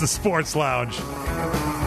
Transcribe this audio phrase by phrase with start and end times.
[0.00, 0.98] The Sports Lounge.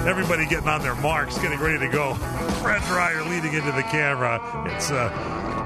[0.06, 2.14] Everybody getting on their marks, getting ready to go.
[2.62, 4.40] Fred Dryer leading into the camera.
[4.68, 5.10] It's uh,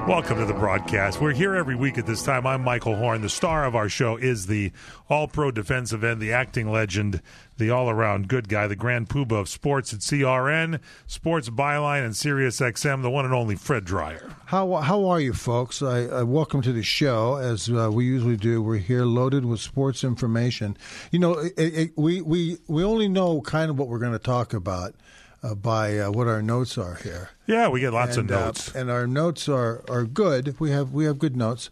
[0.08, 1.20] welcome to the broadcast.
[1.20, 2.46] We're here every week at this time.
[2.46, 3.20] I'm Michael Horn.
[3.20, 4.72] The star of our show is the
[5.10, 7.20] All-Pro defensive end, the acting legend,
[7.58, 12.58] the all-around good guy, the grand poobah of sports at CRN, Sports Byline, and Sirius
[12.58, 14.34] XM, the one and only Fred Dryer.
[14.46, 15.82] How how are you, folks?
[15.82, 17.36] I, I welcome to the show.
[17.36, 20.78] As uh, we usually do, we're here loaded with sports information.
[21.10, 24.18] You know, it, it, we we we only know kind of what we're going to
[24.18, 24.94] talk about.
[25.40, 27.30] Uh, by uh, what our notes are here.
[27.46, 30.58] Yeah, we get lots and, of notes, uh, and our notes are, are good.
[30.58, 31.70] We have we have good notes,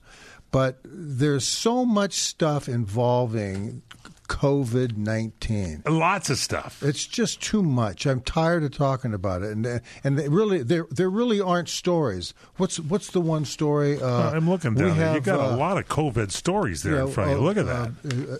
[0.52, 3.82] but there's so much stuff involving
[4.26, 5.82] COVID nineteen.
[5.88, 6.82] Lots of stuff.
[6.82, 8.06] It's just too much.
[8.06, 12.34] I'm tired of talking about it, and and they really there there really aren't stories.
[12.56, 14.00] What's what's the one story?
[14.00, 15.14] Uh, I'm looking down there.
[15.14, 17.44] you got uh, a lot of COVID stories there in front of you.
[17.44, 17.88] Look at that.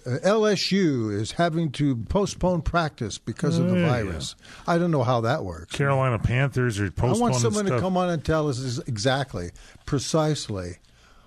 [0.06, 4.34] Uh, LSU is having to postpone practice because of the Yeah, virus.
[4.66, 5.74] I don't know how that works.
[5.74, 7.78] Carolina Panthers are I want someone stuff.
[7.78, 9.50] to come on and tell us exactly,
[9.86, 10.78] precisely,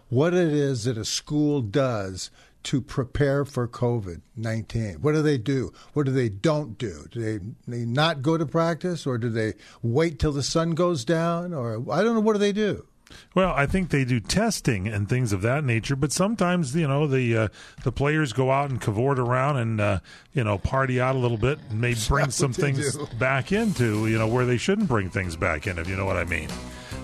[0.10, 2.30] what it is that a school does
[2.64, 4.96] to prepare for COVID 19.
[4.96, 5.72] What do they do?
[5.94, 7.06] What do they don't do?
[7.12, 11.06] Do they, they not go to practice or do they wait till the sun goes
[11.06, 11.54] down?
[11.54, 12.20] Or I don't know.
[12.22, 12.86] What do they do?
[13.34, 17.08] Well, I think they do testing and things of that nature, but sometimes you know
[17.08, 17.48] the uh,
[17.84, 20.00] the players go out and cavort around and uh,
[20.34, 23.08] you know party out a little bit and maybe bring some things do.
[23.18, 26.18] back into you know where they shouldn't bring things back in, if you know what
[26.18, 26.50] I mean.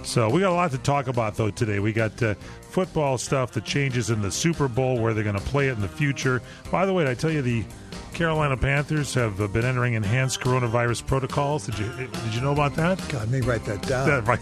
[0.04, 1.80] So we got a lot to talk about though today.
[1.80, 2.36] We got uh,
[2.76, 5.80] football stuff, the changes in the Super Bowl, where they're going to play it in
[5.80, 6.42] the future.
[6.70, 7.64] By the way, I tell you the
[8.14, 11.68] Carolina Panthers have uh, been entering enhanced coronavirus protocols.
[11.68, 12.98] Did you did you know about that?
[13.08, 14.10] God, let me write that down.
[14.10, 14.42] That right.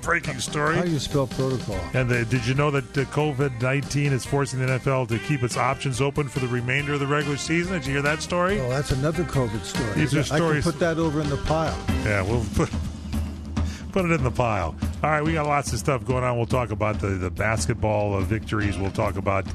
[0.00, 0.76] Breaking story.
[0.76, 1.80] How do you spell protocol?
[1.92, 5.42] And the, did you know that uh, COVID 19 is forcing the NFL to keep
[5.42, 7.72] its options open for the remainder of the regular season?
[7.72, 8.60] Did you hear that story?
[8.60, 9.92] Oh, that's another COVID story.
[9.94, 11.76] These are I stories- can put that over in the pile.
[12.04, 12.70] Yeah, we'll put,
[13.96, 14.74] put it in the pile.
[15.02, 16.36] All right, we got lots of stuff going on.
[16.36, 18.76] We'll talk about the, the basketball victories.
[18.76, 19.46] We'll talk about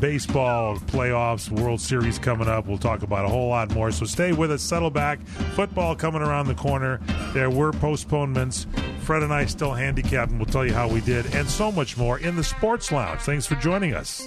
[0.00, 2.66] baseball playoffs, World Series coming up.
[2.66, 3.90] We'll talk about a whole lot more.
[3.92, 5.26] So stay with us, settle back.
[5.54, 7.00] Football coming around the corner.
[7.32, 8.66] There were postponements.
[9.00, 11.96] Fred and I still handicapped, and we'll tell you how we did, and so much
[11.96, 13.20] more in the Sports Lounge.
[13.20, 14.26] Thanks for joining us.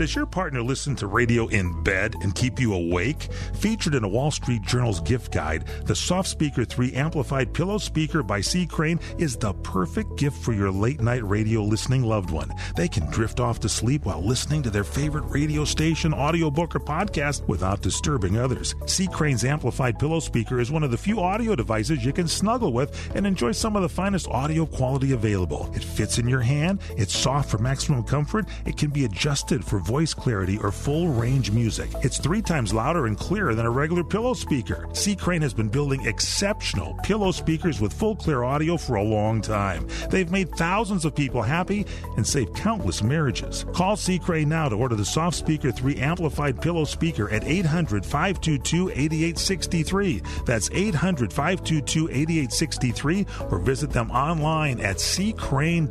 [0.00, 3.24] Does your partner listen to radio in bed and keep you awake?
[3.56, 8.22] Featured in a Wall Street Journal's gift guide, the Soft Speaker 3 amplified pillow speaker
[8.22, 8.64] by C.
[8.64, 12.50] Crane is the perfect gift for your late night radio listening loved one.
[12.76, 16.80] They can drift off to sleep while listening to their favorite radio station, audiobook, or
[16.80, 18.74] podcast without disturbing others.
[18.86, 19.06] C.
[19.06, 23.14] Crane's amplified pillow speaker is one of the few audio devices you can snuggle with
[23.14, 25.70] and enjoy some of the finest audio quality available.
[25.74, 29.78] It fits in your hand, it's soft for maximum comfort, it can be adjusted for
[29.90, 31.90] voice clarity or full range music.
[32.04, 34.86] It's three times louder and clearer than a regular pillow speaker.
[34.92, 35.16] C.
[35.16, 39.88] Crane has been building exceptional pillow speakers with full clear audio for a long time.
[40.08, 43.66] They've made thousands of people happy and saved countless marriages.
[43.72, 44.20] Call C.
[44.20, 50.22] Crane now to order the Soft Speaker 3 amplified pillow speaker at 800 522 8863.
[50.46, 55.90] That's 800 522 8863 or visit them online at ccrane.com.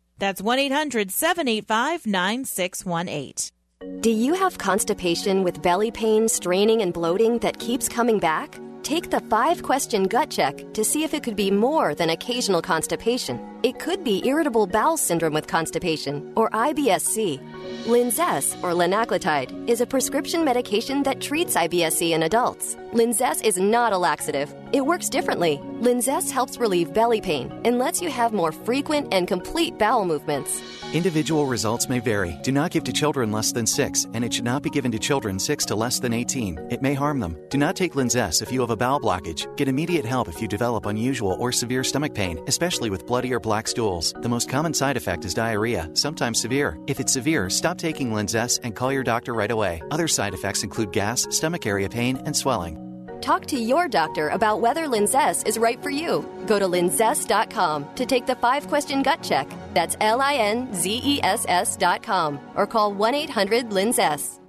[0.21, 4.01] That's 1 800 785 9618.
[4.01, 8.59] Do you have constipation with belly pain, straining, and bloating that keeps coming back?
[8.83, 12.61] Take the five question gut check to see if it could be more than occasional
[12.61, 13.39] constipation.
[13.63, 17.39] It could be irritable bowel syndrome with constipation or IBS-C.
[17.85, 22.75] Linzess, or linaclotide, is a prescription medication that treats IBS-C in adults.
[22.93, 24.53] Linzess is not a laxative.
[24.73, 25.59] It works differently.
[25.81, 30.61] Linzess helps relieve belly pain and lets you have more frequent and complete bowel movements.
[30.93, 32.37] Individual results may vary.
[32.43, 34.99] Do not give to children less than 6, and it should not be given to
[34.99, 36.67] children 6 to less than 18.
[36.69, 37.37] It may harm them.
[37.49, 39.47] Do not take Linzess if you have a bowel blockage.
[39.55, 43.39] Get immediate help if you develop unusual or severe stomach pain, especially with bloody or
[43.39, 44.13] black stools.
[44.21, 46.77] The most common side effect is diarrhea, sometimes severe.
[46.87, 49.83] If it's severe, stop taking Linzess and call your doctor right away.
[49.91, 52.75] Other side effects include gas, stomach area pain, and swelling.
[53.21, 56.27] Talk to your doctor about whether Linzess is right for you.
[56.47, 59.47] Go to linzess.com to take the five question gut check.
[59.75, 64.40] That's L I N Z E S S.com or call 1 800 Linzess.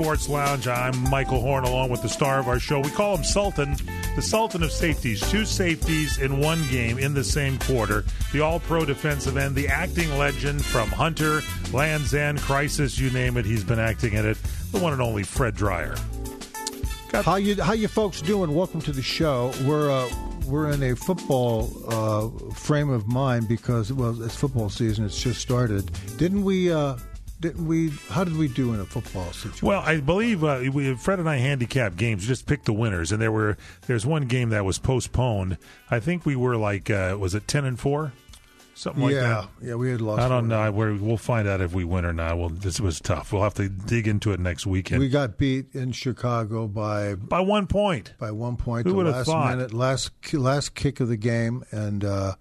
[0.00, 0.66] Sports Lounge.
[0.66, 2.80] I'm Michael Horn along with the star of our show.
[2.80, 3.76] We call him Sultan,
[4.16, 5.20] the Sultan of safeties.
[5.30, 8.06] Two safeties in one game in the same quarter.
[8.32, 13.36] The all pro defensive end, the acting legend from Hunter, Land's End, Crisis, you name
[13.36, 14.38] it, he's been acting in it.
[14.72, 15.94] The one and only Fred Dryer.
[17.12, 18.54] How you how you folks doing?
[18.54, 19.52] Welcome to the show.
[19.66, 20.08] We're uh,
[20.46, 25.04] we're in a football uh, frame of mind because well, it's football season.
[25.04, 25.90] It's just started.
[26.16, 26.72] Didn't we?
[26.72, 26.96] Uh,
[27.40, 27.90] didn't we?
[28.08, 29.66] How did we do in a football situation?
[29.66, 32.22] Well, I believe uh, we, Fred and I handicapped games.
[32.22, 33.56] We just picked the winners, and there were
[33.86, 35.56] there's one game that was postponed.
[35.90, 38.12] I think we were like uh, was it ten and four,
[38.74, 39.48] something like yeah, that.
[39.62, 40.20] yeah, yeah, we had lost.
[40.20, 40.70] I don't know.
[40.70, 42.38] We're, we'll find out if we win or not.
[42.38, 43.32] Well, this was tough.
[43.32, 45.00] We'll have to dig into it next weekend.
[45.00, 48.14] We got beat in Chicago by by one point.
[48.18, 48.86] by one point.
[48.86, 49.56] Who the would have last thought?
[49.56, 52.34] minute, last last kick of the game, and uh,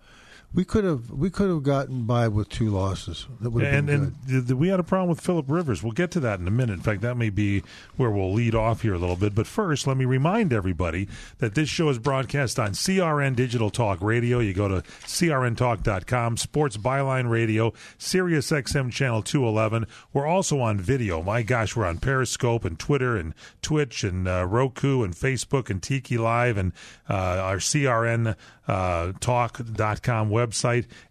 [0.51, 3.27] we could have we could have gotten by with two losses.
[3.41, 4.27] That would And and good.
[4.31, 5.83] th- th- we had a problem with Philip Rivers.
[5.83, 6.73] We'll get to that in a minute.
[6.73, 7.61] In fact, that may be
[7.97, 9.35] where we'll lead off here a little bit.
[9.35, 11.07] But first, let me remind everybody
[11.37, 14.39] that this show is broadcast on CRN Digital Talk Radio.
[14.39, 19.85] You go to crntalk.com, Sports Byline Radio, Sirius XM Channel 211.
[20.13, 21.21] We're also on video.
[21.21, 25.81] My gosh, we're on Periscope and Twitter and Twitch and uh, Roku and Facebook and
[25.83, 26.73] Tiki Live and
[27.09, 28.35] uh, our CRN
[28.67, 30.38] uh, talk.com website.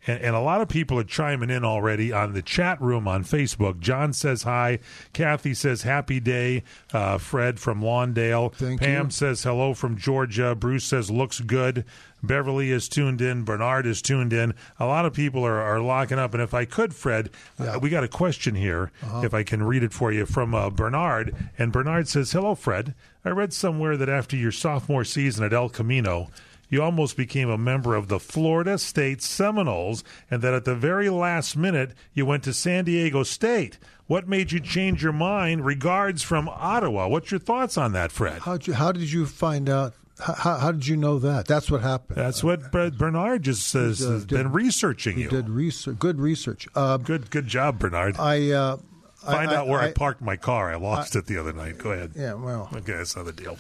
[0.07, 3.25] And, and a lot of people are chiming in already on the chat room on
[3.25, 3.81] Facebook.
[3.81, 4.79] John says hi.
[5.13, 6.63] Kathy says happy day.
[6.93, 8.53] Uh, Fred from Lawndale.
[8.55, 9.11] Thank Pam you.
[9.11, 10.55] says hello from Georgia.
[10.55, 11.85] Bruce says looks good.
[12.23, 13.45] Beverly is tuned in.
[13.45, 14.55] Bernard is tuned in.
[14.81, 16.35] A lot of people are, are locking up.
[16.35, 18.91] And if I could, Fred, uh, we got a question here.
[19.23, 21.35] If I can read it for you from uh, Bernard.
[21.57, 22.95] And Bernard says, Hello, Fred.
[23.25, 26.29] I read somewhere that after your sophomore season at El Camino,
[26.69, 31.09] you almost became a member of the Florida State Seminoles, and that at the very
[31.11, 33.79] last minute you went to San Diego State.
[34.07, 35.65] What made you change your mind?
[35.67, 37.09] Regards from Ottawa.
[37.09, 38.41] What's your thoughts on that, Fred?
[38.41, 39.95] How you, how did you find out?
[40.19, 41.47] How, how, did you know that?
[41.47, 42.17] That's what happened.
[42.19, 44.05] That's what Ber- Bernard just says.
[44.05, 45.29] Uh, has did- been researching he you.
[45.29, 46.67] did research, good research.
[46.75, 48.17] Uh, Good, good job, Bernard.
[48.19, 48.77] I uh,
[49.25, 50.73] Find I, out where I, I, parked my car.
[50.73, 51.79] I lost it the other night.
[51.79, 52.13] Go ahead.
[52.17, 53.57] Yeah, well, Okay, that's another deal.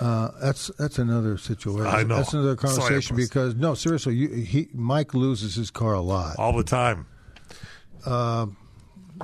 [0.00, 1.86] Uh, that's that's another situation.
[1.86, 2.16] I know.
[2.16, 3.26] That's another conversation boss.
[3.28, 6.36] because no, seriously, you, he Mike loses his car a lot.
[6.38, 7.06] All the time.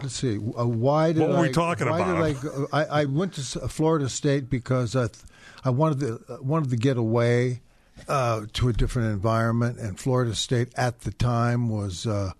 [0.02, 0.36] Let's see.
[0.36, 2.24] Uh, why did What were we I, talking why about?
[2.24, 5.24] Did I, go, I I went to Florida State because I, th-
[5.64, 7.60] I wanted to uh, wanted to get away
[8.08, 12.32] uh, to a different environment, and Florida State at the time was uh,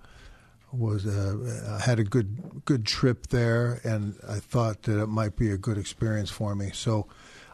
[0.73, 5.51] was uh, had a good good trip there, and I thought that it might be
[5.51, 6.71] a good experience for me.
[6.73, 7.09] So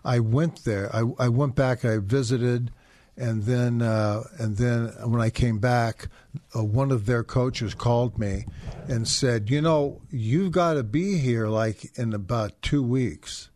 [0.06, 0.94] I went there.
[0.94, 1.84] I, I went back.
[1.84, 2.70] I visited,
[3.16, 6.08] and then uh, and then when I came back,
[6.54, 8.46] uh, one of their coaches called me
[8.86, 13.50] and said, "You know, you've got to be here like in about two weeks,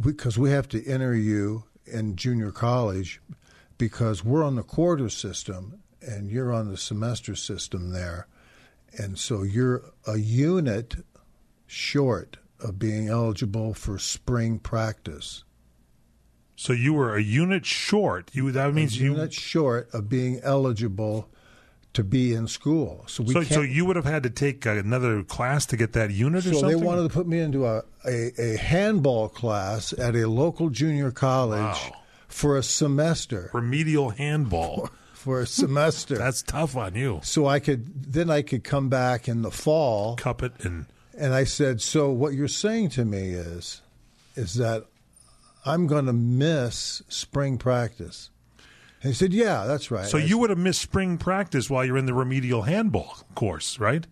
[0.00, 3.20] because we have to enter you in junior college."
[3.78, 8.28] Because we're on the quarter system and you're on the semester system there,
[8.96, 11.04] and so you're a unit
[11.66, 15.44] short of being eligible for spring practice.
[16.56, 18.30] So you were a unit short.
[18.32, 19.12] You that means a you.
[19.12, 21.28] unit short of being eligible
[21.94, 23.04] to be in school.
[23.08, 26.10] So we So, so you would have had to take another class to get that
[26.10, 26.78] unit or so something.
[26.80, 31.10] they wanted to put me into a, a, a handball class at a local junior
[31.10, 31.92] college Wow.
[32.28, 33.50] for a semester.
[33.52, 34.88] remedial handball.
[35.12, 36.16] For a semester.
[36.18, 37.20] That's tough on you.
[37.24, 41.34] so I could then I could come back in the fall Cup it and And
[41.34, 43.82] I said, "So what you're saying to me is,
[44.34, 44.86] is that
[45.64, 48.30] I'm going to miss spring practice?"
[49.02, 51.84] And he said, "Yeah, that's right." so I you would have missed spring practice while
[51.84, 54.06] you're in the remedial handball course, right?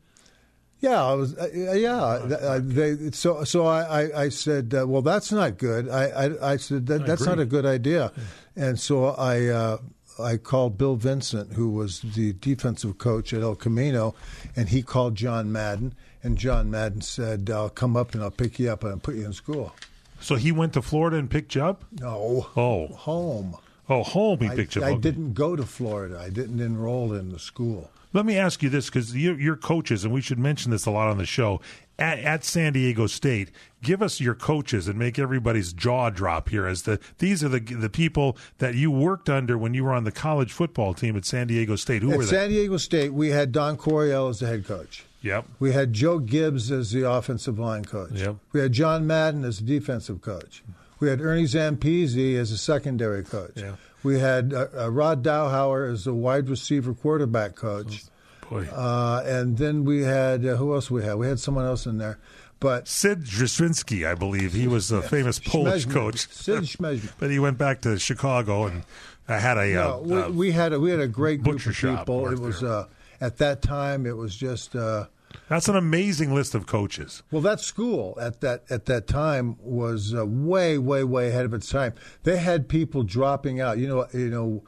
[0.81, 1.37] Yeah, I was.
[1.37, 3.11] Uh, yeah, th- uh, they.
[3.11, 5.91] So, so I, I, I said, uh, well, that's not good.
[5.91, 8.13] I, I, I said that, that's not a good idea,
[8.57, 9.79] and so I, uh,
[10.19, 14.15] I called Bill Vincent, who was the defensive coach at El Camino,
[14.57, 18.59] and he called John Madden, and John Madden said, "I'll come up and I'll pick
[18.59, 19.75] you up and I'll put you in school."
[20.21, 21.85] So he went to Florida and picked you up.
[21.99, 23.57] No, Oh, home.
[23.89, 24.89] oh, home he I, picked you up.
[24.89, 26.21] I didn't go to Florida.
[26.23, 27.91] I didn't enroll in the school.
[28.13, 30.91] Let me ask you this, because you're, you're coaches, and we should mention this a
[30.91, 31.61] lot on the show.
[31.97, 33.51] At, at San Diego State,
[33.83, 36.67] give us your coaches and make everybody's jaw drop here.
[36.67, 40.05] As the these are the the people that you worked under when you were on
[40.05, 42.03] the college football team at San Diego State.
[42.03, 45.05] Who At were San Diego State, we had Don Coryell as the head coach.
[45.23, 45.47] Yep.
[45.59, 48.13] We had Joe Gibbs as the offensive line coach.
[48.13, 48.37] Yep.
[48.53, 50.63] We had John Madden as the defensive coach.
[50.99, 53.53] We had Ernie Zampese as a secondary coach.
[53.57, 53.77] Yeah.
[54.03, 58.05] We had uh, uh, Rod Dowhower as the wide receiver quarterback coach.
[58.49, 58.67] Boy.
[58.67, 61.15] Uh, and then we had, uh, who else we had?
[61.17, 62.19] We had someone else in there.
[62.59, 64.53] But Sid Jastrzynski, I believe.
[64.53, 66.29] He was a famous Polish coach.
[66.31, 67.13] Sid Schmezman.
[67.19, 68.83] but he went back to Chicago and
[69.29, 69.67] uh, had a.
[69.73, 72.29] No, uh, we, we had a we had a great group of people.
[72.29, 72.85] It was there.
[73.21, 74.07] Uh, at that time.
[74.07, 75.07] It was just uh,
[75.49, 77.23] that's an amazing list of coaches.
[77.31, 81.55] well, that school at that at that time was uh, way way way ahead of
[81.55, 81.95] its time.
[82.25, 83.79] They had people dropping out.
[83.79, 84.65] You know, you know,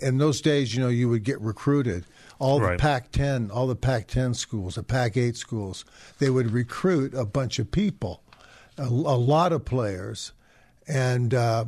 [0.00, 2.04] in those days, you know, you would get recruited.
[2.38, 2.78] All the Right.
[2.78, 5.86] Pac-10, all the Pac-10 schools, the Pac-8 schools,
[6.18, 8.22] they would recruit a bunch of people,
[8.76, 10.32] a, a lot of players,
[10.86, 11.64] and uh,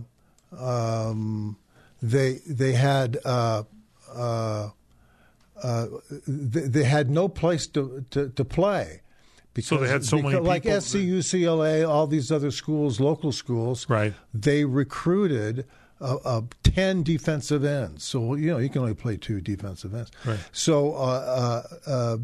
[0.59, 1.57] um,
[2.03, 3.19] they they had.
[3.25, 3.63] Uh,
[5.63, 5.87] uh,
[6.27, 9.03] they, they had no place to, to, to play.
[9.55, 13.01] Because, So they had so many because- like people- SC, UCLA, all these other schools,
[13.01, 14.15] local schools, Right.
[14.33, 15.67] They recruited
[16.01, 18.05] uh, uh, ten defensive ends.
[18.05, 20.13] So you know you can only play two defensive ends.
[20.25, 20.39] Right.
[20.53, 22.17] So uh, uh, uh,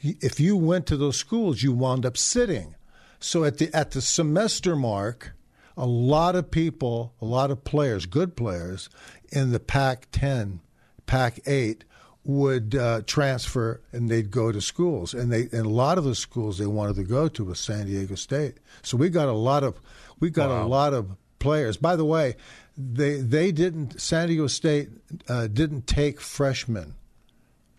[0.00, 2.74] if you went to those schools, you wound up sitting.
[3.20, 5.32] So at the at the semester mark,
[5.76, 8.88] a lot of people, a lot of players, good players
[9.30, 10.60] in the Pac-10,
[11.04, 11.82] Pac-8
[12.28, 15.14] would uh, transfer and they'd go to schools.
[15.14, 17.86] And they and a lot of the schools they wanted to go to was San
[17.86, 18.58] Diego State.
[18.82, 19.80] So we got a lot of
[20.20, 20.64] we got Wow.
[20.64, 21.78] a lot of players.
[21.78, 22.36] By the way,
[22.76, 24.90] they they didn't San Diego State
[25.26, 26.94] uh, didn't take freshmen.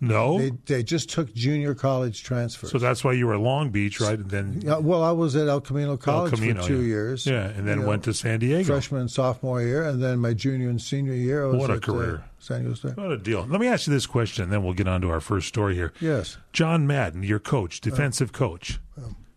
[0.02, 0.40] No.
[0.40, 2.72] They they just took junior college transfers.
[2.72, 4.18] so that's why you were at Long Beach, right?
[4.18, 6.88] And then Yeah, well, I was at El Camino College Camino, for two yeah.
[6.88, 7.26] years.
[7.26, 8.64] Yeah, and then went to San Diego.
[8.64, 11.44] freshman and sophomore year, and then my junior and senior year.
[11.44, 12.24] I was What a at, uh, career.
[12.40, 12.96] San Diego State.
[12.98, 13.46] What a deal.
[13.50, 15.76] Let me ask you this question, and then we'll get on to our first story
[15.76, 15.92] here.
[16.00, 16.38] Yes.
[16.54, 18.80] John Madden, your coach, defensive coach.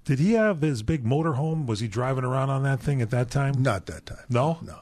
[0.05, 1.67] Did he have his big motorhome?
[1.67, 3.63] Was he driving around on that thing at that time?
[3.63, 4.25] Not that time.
[4.29, 4.59] No?
[4.63, 4.79] No.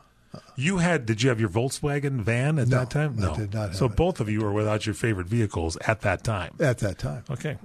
[0.56, 3.16] You had, did you have your Volkswagen van at No, that time?
[3.16, 6.02] No, I did not have So both of you were without your favorite vehicles at
[6.02, 6.54] that time.
[6.60, 7.24] At that time.
[7.30, 7.58] Okay.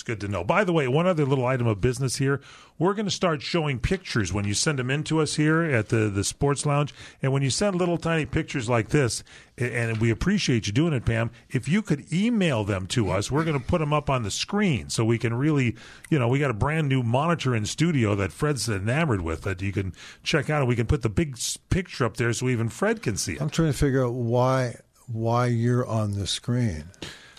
[0.00, 0.42] It's good to know.
[0.42, 2.40] By the way, one other little item of business here.
[2.78, 5.90] We're going to start showing pictures when you send them in to us here at
[5.90, 6.94] the, the Sports Lounge.
[7.20, 9.22] And when you send little tiny pictures like this,
[9.58, 13.44] and we appreciate you doing it, Pam, if you could email them to us, we're
[13.44, 15.76] going to put them up on the screen so we can really,
[16.08, 19.60] you know, we got a brand new monitor in studio that Fred's enamored with that
[19.60, 19.92] you can
[20.22, 20.62] check out.
[20.62, 21.38] And we can put the big
[21.68, 23.42] picture up there so even Fred can see it.
[23.42, 24.76] I'm trying to figure out why
[25.06, 26.84] why you're on the screen.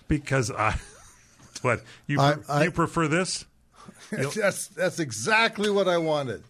[0.08, 0.78] Because I,
[1.62, 3.46] what, you, I- I- you prefer this?
[4.12, 6.44] that's that's exactly what I wanted.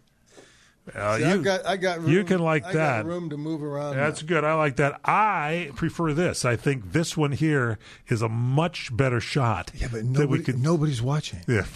[0.95, 3.05] Uh, See, you, I've got, I got room, you can like I that.
[3.05, 3.95] Room to move around.
[3.95, 4.27] That's now.
[4.27, 4.43] good.
[4.43, 4.99] I like that.
[5.05, 6.43] I prefer this.
[6.43, 7.77] I think this one here
[8.07, 9.71] is a much better shot.
[9.75, 11.41] Yeah, but nobody, could, nobody's watching.
[11.47, 11.65] Yeah.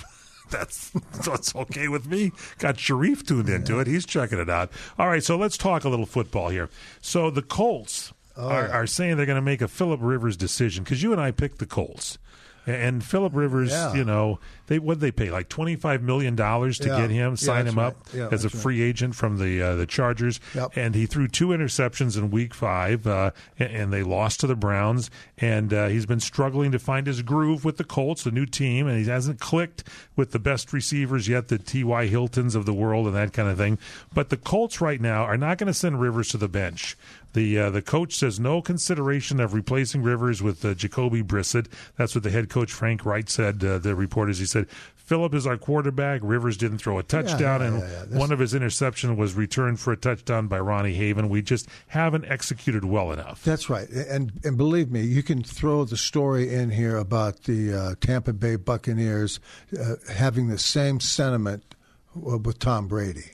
[0.51, 0.91] That's
[1.25, 2.31] that's okay with me.
[2.59, 3.87] Got Sharif tuned into it.
[3.87, 4.71] He's checking it out.
[4.99, 6.69] All right, so let's talk a little football here.
[7.01, 8.71] So the Colts are, yeah.
[8.71, 11.57] are saying they're going to make a Philip Rivers decision because you and I picked
[11.57, 12.19] the Colts.
[12.67, 13.93] And Philip Rivers, Yeah.
[13.93, 17.01] you know, they what they pay like twenty five million dollars to Yeah.
[17.01, 18.15] get him, sign that's him up right.
[18.15, 18.57] Yeah, as a right.
[18.57, 20.39] free agent from the uh, the Chargers.
[20.55, 20.71] Yep.
[20.75, 24.55] And he threw two interceptions in Week Five, uh, and, and they lost to the
[24.55, 25.11] Browns.
[25.37, 28.87] And uh, he's been struggling to find his groove with the Colts, the new team,
[28.87, 29.83] and he hasn't clicked
[30.15, 32.07] with the best receivers yet, the T.Y.
[32.07, 33.77] Hiltons of the world and that kind of thing.
[34.13, 36.97] But the Colts right now are not going to send Rivers to the bench.
[37.35, 41.67] The uh, the coach says no consideration of replacing Rivers with uh, Jacoby Brissett.
[41.97, 43.61] That's what the head coach Frank Reich said.
[43.61, 46.21] Uh, the reporters he said Philip is our quarterback.
[46.23, 47.87] Rivers didn't throw a touchdown, yeah, and yeah.
[47.87, 51.27] That's- one of his interception was returned for a touchdown by Ronnie Haven.
[51.27, 53.43] We just haven't executed well enough.
[53.43, 57.73] That's right, and and believe me, you can throw the story in here about the
[57.73, 59.41] uh, Tampa Bay Buccaneers
[59.77, 61.75] uh, having the same sentiment
[62.15, 63.31] uh, with Tom Brady.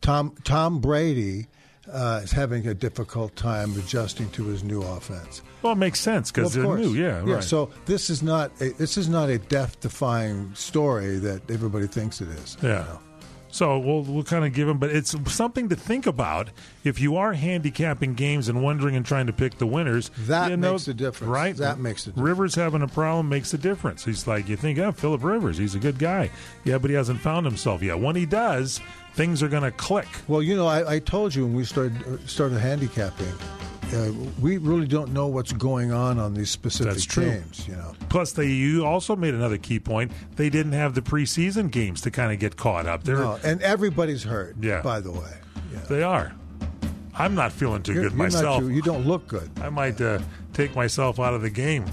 [0.00, 1.48] Tom Tom Brady
[1.92, 5.42] uh, is having a difficult time adjusting to his new offense.
[5.62, 6.92] Well, it makes sense because Well, they're course.
[6.94, 7.00] new.
[7.02, 7.34] Yeah, yeah.
[7.34, 7.44] right.
[7.44, 12.28] So this is not a, this is not a death-defying story that everybody thinks it
[12.28, 12.56] is.
[12.62, 12.74] you Yeah.
[12.84, 12.98] know.
[13.48, 16.50] So we'll we'll kind of give him, but it's something to think about
[16.84, 20.10] if you are handicapping games and wondering and trying to pick the winners.
[20.26, 21.30] That you know, makes a difference.
[21.30, 21.56] right?
[21.56, 22.26] That makes a difference.
[22.28, 24.04] Rivers having a problem makes a difference.
[24.04, 26.30] He's like you think, yeah, Philip Rivers, he's a good guy,
[26.64, 27.98] yeah, but he hasn't found himself yet.
[27.98, 28.78] When he does,
[29.16, 30.06] things are going to click.
[30.28, 33.32] Well, you know, I, I told you when we started uh, started handicapping,
[33.94, 37.24] uh, we really don't know what's going on on these specific That's true.
[37.24, 37.66] games.
[37.66, 40.12] You know, Plus, they you also made another key point.
[40.36, 43.02] They didn't have the preseason games to kind of get caught up.
[43.04, 44.56] They're no, and everybody's hurt.
[44.60, 44.82] Yeah.
[44.82, 45.32] By the way,
[45.72, 45.80] yeah.
[45.88, 46.32] they are.
[47.18, 48.60] I'm not feeling too You're- good you're myself.
[48.60, 49.50] too- you don't look good.
[49.62, 50.18] I might uh,
[50.52, 51.84] take myself out of the game.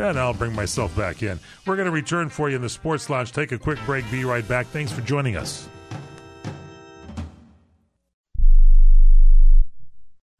[0.00, 1.40] And I'll bring myself back in.
[1.66, 3.32] We're going to return for you in the Sports Lounge.
[3.32, 4.08] Take a quick break.
[4.12, 4.68] Be right back.
[4.68, 5.68] Thanks for joining us.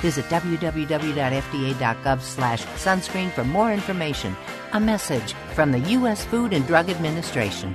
[0.00, 4.36] Visit www.fda.gov slash sunscreen for more information.
[4.72, 6.24] A message from the U.S.
[6.24, 7.74] Food and Drug Administration.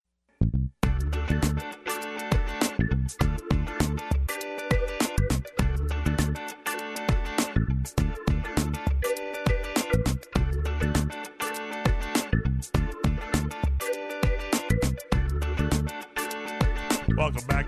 [0.41, 1.70] どうも。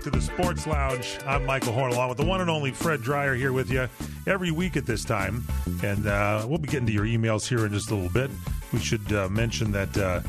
[0.04, 1.18] To the Sports Lounge.
[1.26, 3.88] I'm Michael Horn, along with the one and only Fred Dryer here with you
[4.26, 5.42] every week at this time.
[5.82, 8.30] And uh, we'll be getting to your emails here in just a little bit.
[8.74, 10.20] We should uh, mention that uh,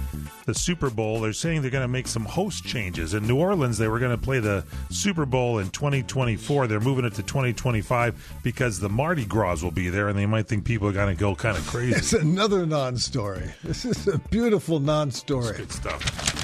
[0.46, 3.16] the Super Bowl, they're saying they're going to make some host changes.
[3.16, 6.68] In New Orleans, they were going to play the Super Bowl in 2024.
[6.68, 10.48] They're moving it to 2025 because the Mardi Gras will be there, and they might
[10.48, 11.98] think people are going to go kind of crazy.
[11.98, 13.52] It's another non-story.
[13.62, 15.58] This is a beautiful non-story.
[15.58, 16.35] Good stuff.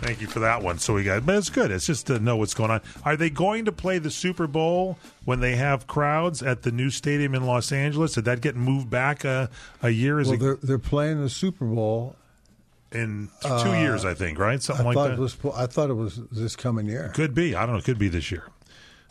[0.00, 0.78] Thank you for that one.
[0.78, 1.70] So we got, but it's good.
[1.70, 2.80] It's just to know what's going on.
[3.04, 6.88] Are they going to play the Super Bowl when they have crowds at the new
[6.88, 8.14] stadium in Los Angeles?
[8.14, 9.50] Did that get moved back a,
[9.82, 10.18] a year?
[10.18, 12.16] Is Well, it they're they're playing the Super Bowl.
[12.92, 14.04] in two years?
[14.04, 15.12] Uh, I think right, something I like that.
[15.14, 15.36] it was.
[15.54, 17.10] I thought it was this coming year.
[17.14, 17.54] Could be.
[17.54, 17.78] I don't know.
[17.78, 18.44] It could be this year.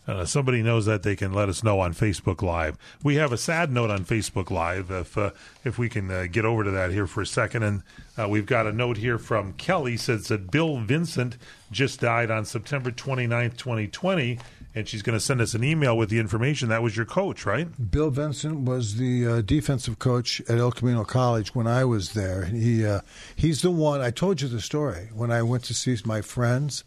[0.09, 2.79] Uh, somebody knows that they can let us know on Facebook Live.
[3.03, 4.89] We have a sad note on Facebook Live.
[4.89, 5.29] If uh,
[5.63, 7.83] if we can uh, get over to that here for a second, and
[8.17, 11.37] uh, we've got a note here from Kelly says that Bill Vincent
[11.71, 14.39] just died on September 29th, 2020,
[14.73, 16.69] and she's going to send us an email with the information.
[16.69, 17.67] That was your coach, right?
[17.91, 22.45] Bill Vincent was the uh, defensive coach at El Camino College when I was there.
[22.45, 23.01] He uh,
[23.35, 24.01] he's the one.
[24.01, 26.83] I told you the story when I went to see my friends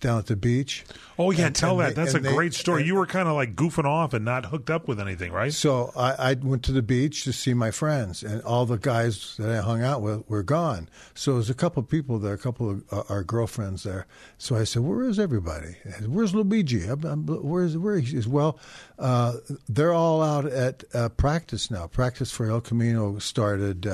[0.00, 0.84] down at the beach.
[1.18, 1.96] Oh yeah, And- tell and that.
[1.96, 2.84] they- That's a they- great story.
[2.84, 5.52] you were kind of like goofing off and not hooked up with anything, right?
[5.52, 9.34] So I, I went to the beach to see my friends, and all the guys
[9.38, 10.88] that I hung out with were gone.
[11.14, 14.06] So there's a couple of people there, a couple of uh, our girlfriends there.
[14.38, 15.76] So I said, "Where is everybody?
[16.06, 16.86] Where's Luigi?
[16.86, 18.58] I'm, I'm, where's where?" He says, "Well,
[18.98, 19.34] uh,
[19.68, 21.86] they're all out at uh, practice now.
[21.88, 23.86] Practice for El Camino started."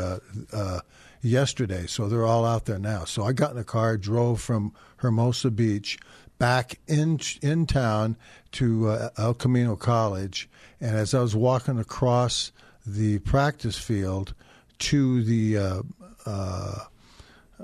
[1.24, 3.04] Yesterday, so they're all out there now.
[3.04, 5.98] So I got in a car, drove from Hermosa Beach
[6.38, 8.16] back in in town
[8.52, 10.50] to uh, El Camino College,
[10.82, 12.52] and as I was walking across
[12.86, 14.34] the practice field
[14.80, 15.82] to the uh,
[16.26, 16.78] uh,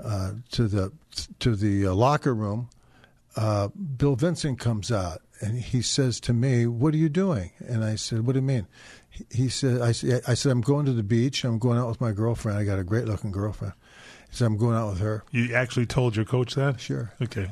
[0.03, 0.91] uh, to the
[1.39, 2.67] to the uh, locker room,
[3.35, 7.83] uh, Bill Vincent comes out and he says to me, "What are you doing?" And
[7.83, 8.67] I said, "What do you mean?"
[9.09, 11.43] He- He said, "I said, I said I'm going to the beach.
[11.43, 12.57] I'm going out with my girlfriend.
[12.57, 13.73] I got a great looking girlfriend."
[14.29, 16.79] He said, "I'm going out with her." You actually told your coach that?
[16.79, 17.13] Sure.
[17.21, 17.51] Okay.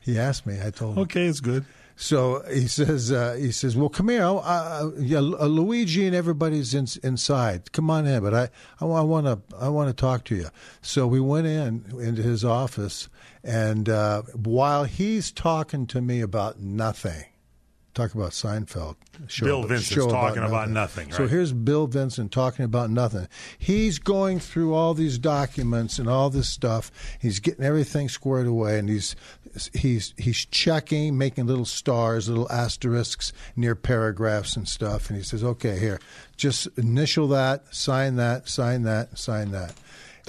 [0.00, 0.58] He asked me.
[0.64, 1.02] I told him.
[1.02, 1.64] Okay, it's good.
[2.00, 4.24] So he says, uh, he says, well, come here.
[4.24, 7.72] Uh, yeah, Luigi and everybody's in, inside.
[7.72, 8.48] Come on in, but I,
[8.80, 10.48] I want to, I want to talk to you.
[10.80, 13.10] So we went in into his office,
[13.44, 17.26] and uh, while he's talking to me about nothing,
[18.00, 18.96] talk about Seinfeld.
[19.28, 21.30] Show, Bill Vincent's show talking about nothing, So right.
[21.30, 23.28] here's Bill Vincent talking about nothing.
[23.58, 26.90] He's going through all these documents and all this stuff.
[27.20, 29.14] He's getting everything squared away, and he's
[29.74, 35.08] he's he's checking, making little stars, little asterisks near paragraphs and stuff.
[35.08, 36.00] And he says, "Okay, here,
[36.36, 39.74] just initial that, sign that, sign that, sign that."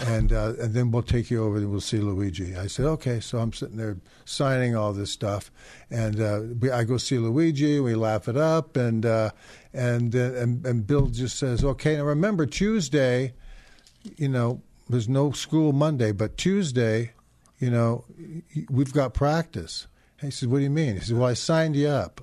[0.08, 2.56] And, uh, and then we'll take you over and we'll see Luigi.
[2.56, 3.20] I said, okay.
[3.20, 5.52] So I'm sitting there signing all this stuff,
[5.92, 7.80] and uh, we, I go see Luigi.
[7.80, 9.30] We laugh it up, and uh,
[9.74, 11.98] and, uh, and and Bill just says, okay.
[11.98, 13.34] Now remember Tuesday,
[14.18, 17.14] you know, there's no school Monday, but Tuesday,
[17.60, 18.04] you know,
[18.70, 19.88] we've got practice.
[20.20, 20.96] He says, what do you mean?
[20.96, 22.22] He says, well, I signed you up.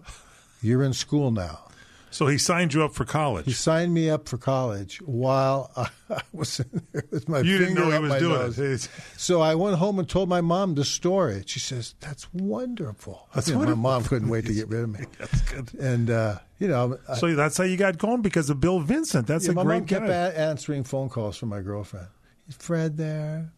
[0.62, 1.67] You're in school now.
[2.10, 3.44] So he signed you up for college.
[3.44, 5.70] He signed me up for college while
[6.10, 8.58] I, was in there with my You didn't finger know he was doing nose.
[8.58, 8.88] it.
[9.18, 11.42] So I went home and told my mom the story.
[11.46, 13.82] She says, "That's wonderful." That's You know, wonderful.
[13.82, 15.04] My mom couldn't wait to get rid of me.
[15.18, 15.74] That's good.
[15.74, 19.26] And uh, you know, I, So that's how you got going because of Bill Vincent.
[19.26, 22.08] That's yeah, a my great mom kept a- answering phone calls from my girlfriend.
[22.48, 23.52] Is Fred there?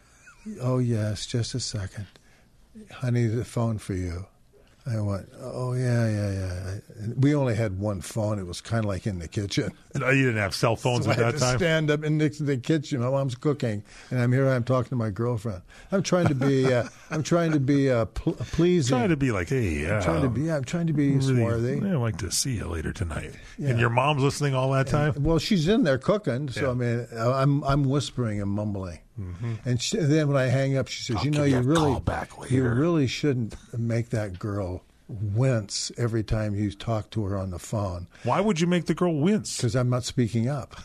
[0.62, 2.06] oh yes, just a second,
[2.90, 3.26] honey.
[3.26, 4.26] The phone for you.
[4.90, 6.74] I went, oh yeah, yeah, yeah.
[6.98, 8.38] And We only had one phone.
[8.38, 9.72] It was kind of like in the kitchen.
[9.92, 11.58] No, you didn't have cell phones So at that time.
[11.58, 13.00] stand up in to the kitchen.
[13.00, 14.48] My mom's cooking, and I'm here.
[14.48, 15.62] I'm talking to my girlfriend.
[15.90, 16.72] I'm trying to be.
[16.72, 18.96] Uh, I'm trying to be uh, pl- pleasing.
[18.96, 19.96] Trying to be like, hey, yeah.
[19.96, 20.42] I'm trying to be.
[20.42, 21.74] Yeah, I'm trying to be really, swarthy.
[21.78, 23.32] I'd like to see you later tonight.
[23.58, 23.70] Yeah.
[23.70, 25.14] And your mom's listening all that time?
[25.24, 26.70] Well, she's in there cooking, so Yeah.
[26.70, 29.00] I mean, I'm I'm whispering and mumbling.
[29.18, 29.54] Mm-hmm.
[29.64, 31.62] And, she, and then when I hang up, she says, I'll "You know, you you
[31.62, 32.00] really,
[32.48, 37.58] you really shouldn't make that girl wince every time you talk to her on the
[37.58, 39.56] phone Why would you make the girl wince?
[39.56, 40.76] because I'm not speaking up."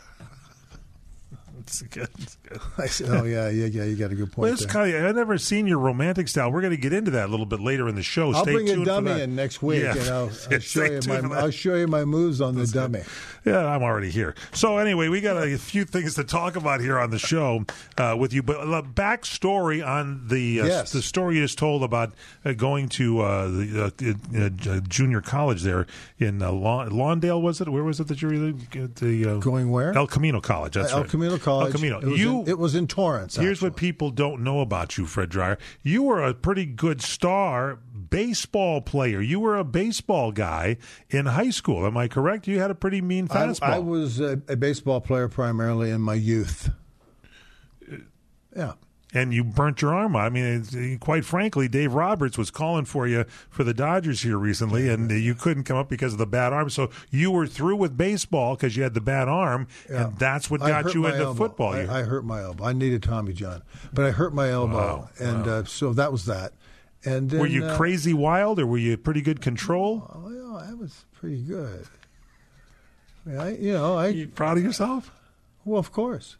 [1.89, 2.08] Good.
[2.43, 2.60] Good.
[2.78, 3.84] I said, "Oh yeah, yeah, yeah.
[3.84, 6.51] You got a good point Well, there." kind of, I've never seen your romantic style.
[6.51, 8.32] We're going to get into that a little bit later in the show.
[8.34, 9.91] I'll Stay bring tuned a dummy in next week, Yeah.
[9.97, 11.38] and I'll, I'll show you my.
[11.39, 13.01] I'll show you my moves on the dummy.
[13.45, 14.34] Yeah, I'm already here.
[14.54, 17.65] So anyway, we got a few things to talk about here on the show
[17.97, 18.41] uh, with you.
[18.43, 20.91] But uh, backstory on the uh, Yes.
[20.91, 23.93] the story you just told about uh, going to uh, the
[24.67, 25.86] uh, uh, junior college there
[26.19, 27.69] in uh, Lawn- Lawndale, was it?
[27.69, 29.95] Where was it that you were the uh, Going where?
[29.95, 30.73] El Camino College.
[30.73, 31.10] That's El right.
[31.10, 31.55] Camino College.
[31.62, 32.00] El Camino.
[32.00, 33.36] It was, you in, it was in Torrance.
[33.36, 35.58] Here's what people don't know about you, Fred Dryer.
[35.82, 39.22] You were a pretty good star baseball player.
[39.22, 40.78] You were a baseball guy
[41.10, 41.86] in high school.
[41.86, 42.48] Am I correct?
[42.48, 43.70] You had a pretty mean I, fastball.
[43.70, 46.70] I was a, a baseball player primarily in my youth.
[48.56, 48.74] Yeah.
[49.15, 50.25] And you burnt your arm out.
[50.25, 54.38] I mean, it's- quite frankly, Dave Roberts was calling for you for the Dodgers here
[54.38, 56.69] recently, and you couldn't come up because of the bad arm.
[56.69, 60.08] So you were through with baseball because you had the bad arm, Yeah.
[60.08, 61.34] and that's what got you into elbow.
[61.47, 61.73] football.
[61.73, 62.65] I, I hurt my elbow.
[62.65, 65.10] I needed Tommy John, but I hurt my elbow, Wow.
[65.17, 66.51] and Uh, so that was that.
[67.06, 70.12] And then, were you uh, crazy wild, or were you pretty good control?
[70.13, 71.86] Oh well, I was pretty good.
[73.25, 75.12] I mean, I, you know, I you proud of yourself?
[75.63, 76.36] well, of course.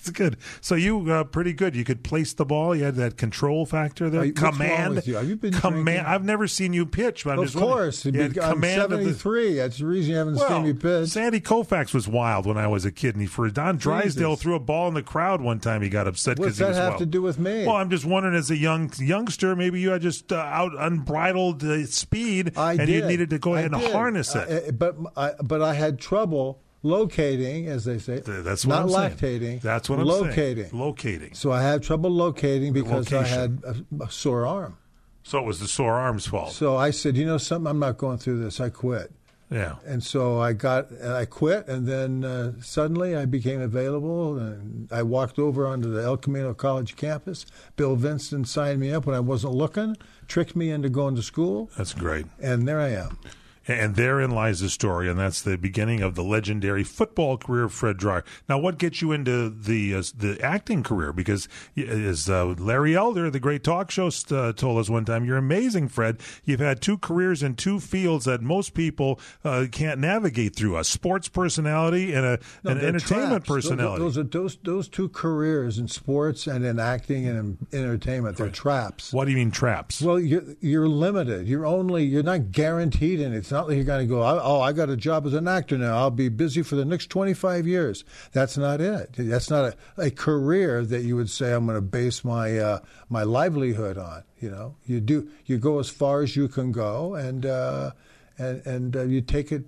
[0.00, 0.38] It's good.
[0.62, 1.76] So you uh, pretty good.
[1.76, 2.74] You could place the ball.
[2.74, 4.24] You had that control factor there.
[4.24, 5.06] You- command.
[5.06, 5.16] you?
[5.16, 5.84] Have you been command?
[5.84, 6.04] drinking?
[6.06, 7.24] I've never seen you pitch.
[7.24, 9.54] But I'm of course, You had I'm command of the- 73.
[9.56, 11.10] That's the reason you haven't Well, seen me pitch.
[11.10, 14.42] Sandy Koufax was wild when I was a kid, and he, for Don Drysdale Jesus.
[14.42, 15.82] threw a ball in the crowd one time.
[15.82, 17.66] He got upset because he that was have to do with me?
[17.66, 21.62] Well, I'm just wondering, as a young youngster, maybe you had just uh, out unbridled
[21.62, 22.88] uh, speed, I and did.
[22.88, 23.92] you needed to go I ahead and did.
[23.92, 24.48] harness it.
[24.48, 28.20] I- I- but I, but I had trouble locating, as they say.
[28.20, 29.40] Th- That's what not I'm lactating.
[29.40, 29.60] saying.
[29.62, 30.34] That's what I'm locating.
[30.34, 30.70] saying.
[30.72, 30.78] Locating.
[30.78, 31.34] Locating.
[31.34, 34.76] So I had trouble locating because I had a, a sore arm.
[35.22, 36.52] So it was the sore arm's fault.
[36.52, 38.58] So I said, you know something, I'm not going through this.
[38.60, 39.12] I quit.
[39.50, 39.74] yeah.
[39.86, 45.02] And so I got, I quit, and then uh, suddenly I became available, and I
[45.02, 47.44] walked over onto the El Camino College campus.
[47.76, 51.70] Bill Vincent signed me up when I wasn't looking, tricked me into going to school,
[51.76, 52.24] That's great.
[52.40, 53.18] and there I am.
[53.68, 57.72] And therein lies the story, and that's the beginning of the legendary football career of
[57.72, 58.24] Fred Dryer.
[58.48, 61.12] Now, what gets you into the uh, the acting career?
[61.12, 61.46] Because
[61.76, 65.88] as uh, Larry Elder, the great talk show, uh, told us one time, you're amazing,
[65.88, 66.20] Fred.
[66.44, 70.84] You've had two careers in two fields that most people uh, can't navigate through: a
[70.84, 73.48] sports personality and a No, an entertainment traps.
[73.48, 74.02] Those- personality.
[74.02, 78.38] Those, are those those two careers in sports and in acting and in entertainment.
[78.38, 79.12] They're traps.
[79.12, 80.00] what do you mean traps?
[80.00, 81.46] Well, you're you're limited.
[81.46, 84.22] You're only you're not guaranteed, and it's not like you're going to go.
[84.22, 85.98] Oh, I got a job as an actor now.
[85.98, 88.04] I'll be busy for the next 25 years.
[88.30, 89.10] That's not it.
[89.18, 92.78] That's not a, a career that you would say I'm going to base my uh,
[93.08, 94.22] my livelihood on.
[94.38, 97.90] You know, you do you go as far as you can go, and uh,
[98.38, 99.64] and and uh, you take it,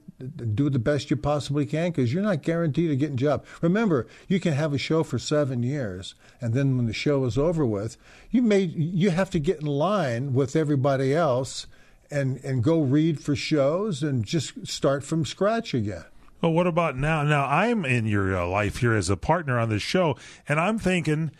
[0.55, 3.45] do the best you possibly can because you're not guaranteed to get a job.
[3.63, 7.37] Remember, you can have a show for seven years, and then when the show is
[7.37, 7.97] over with,
[8.31, 11.67] you may you have to get in line with everybody else,
[12.13, 16.05] and and go read for shows and just start from scratch again.
[16.41, 17.23] Well, what about now?
[17.23, 20.17] Now I'm in your uh, life here as a partner on this show,
[20.49, 21.31] and I'm thinking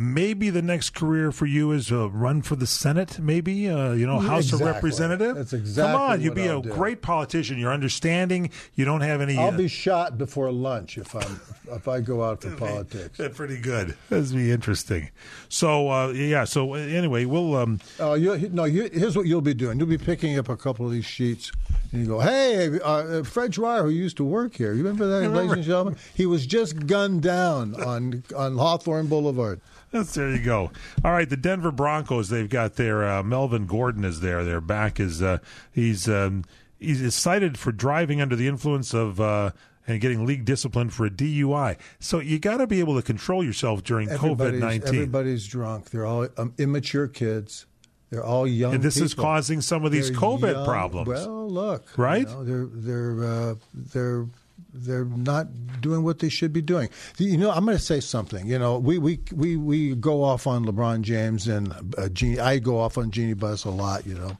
[0.00, 3.18] maybe the next career for you is uh, run for the Senate.
[3.18, 4.68] Maybe uh, you know House Exactly.
[4.68, 5.36] of Representative.
[5.36, 6.70] That's exactly Come on, you'd be I'll a do.
[6.70, 7.58] great politician.
[7.58, 8.50] You're understanding.
[8.74, 9.36] You don't have any.
[9.36, 11.40] I'll uh, be shot before lunch if I'm
[11.72, 13.18] if I go out for politics.
[13.18, 13.94] That's pretty good.
[14.08, 15.10] That'd be interesting.
[15.50, 16.44] So uh, yeah.
[16.44, 17.54] So uh, anyway, we'll.
[17.56, 18.64] Um, Oh, you, no.
[18.64, 19.78] You, here's what you'll be doing.
[19.78, 21.52] You'll be picking up a couple of these sheets,
[21.92, 25.28] and you go, "Hey, uh, Fred Dryer, who used to work here, you remember that,
[25.28, 25.96] ladies and gentlemen?
[26.14, 29.60] He was just gunned down on on Hawthorne Boulevard."
[29.90, 30.70] That's, there you go.
[31.04, 32.28] All right, the Denver Broncos.
[32.28, 34.44] They've got their uh, Melvin Gordon is there.
[34.44, 35.38] Their back is uh,
[35.72, 36.44] he's um,
[36.78, 39.20] he's cited for driving under the influence of.
[39.20, 39.50] Uh,
[39.86, 41.76] and getting league discipline for a DUI.
[41.98, 44.86] So you got to be able to control yourself during COVID nineteen.
[44.88, 45.90] everybody's drunk.
[45.90, 47.66] They're all um, immature kids.
[48.10, 48.74] They're all young.
[48.74, 51.08] And this is causing some of these They're COVID young- problems.
[51.08, 52.20] Well, look, Right?
[52.28, 54.26] you know, they're they're uh, they're
[54.72, 55.48] they're not
[55.80, 56.88] doing what they should be doing.
[57.18, 58.46] You know, I'm going to say something.
[58.46, 62.40] You know, we we we, we go off on LeBron James and uh, Jeanie.
[62.40, 64.06] I go off on Jeanie Buss a lot.
[64.06, 64.38] You know,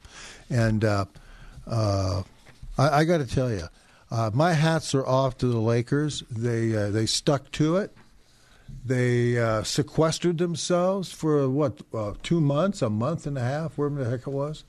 [0.49, 1.05] and uh,
[1.67, 2.23] uh,
[2.77, 3.67] I, I got to tell you,
[4.09, 6.23] uh, my hats are off to the Lakers.
[6.29, 7.95] They uh, they stuck to it.
[8.85, 11.81] They uh, sequestered themselves for what
[12.23, 14.63] two months, a month and a half, whatever the heck it was.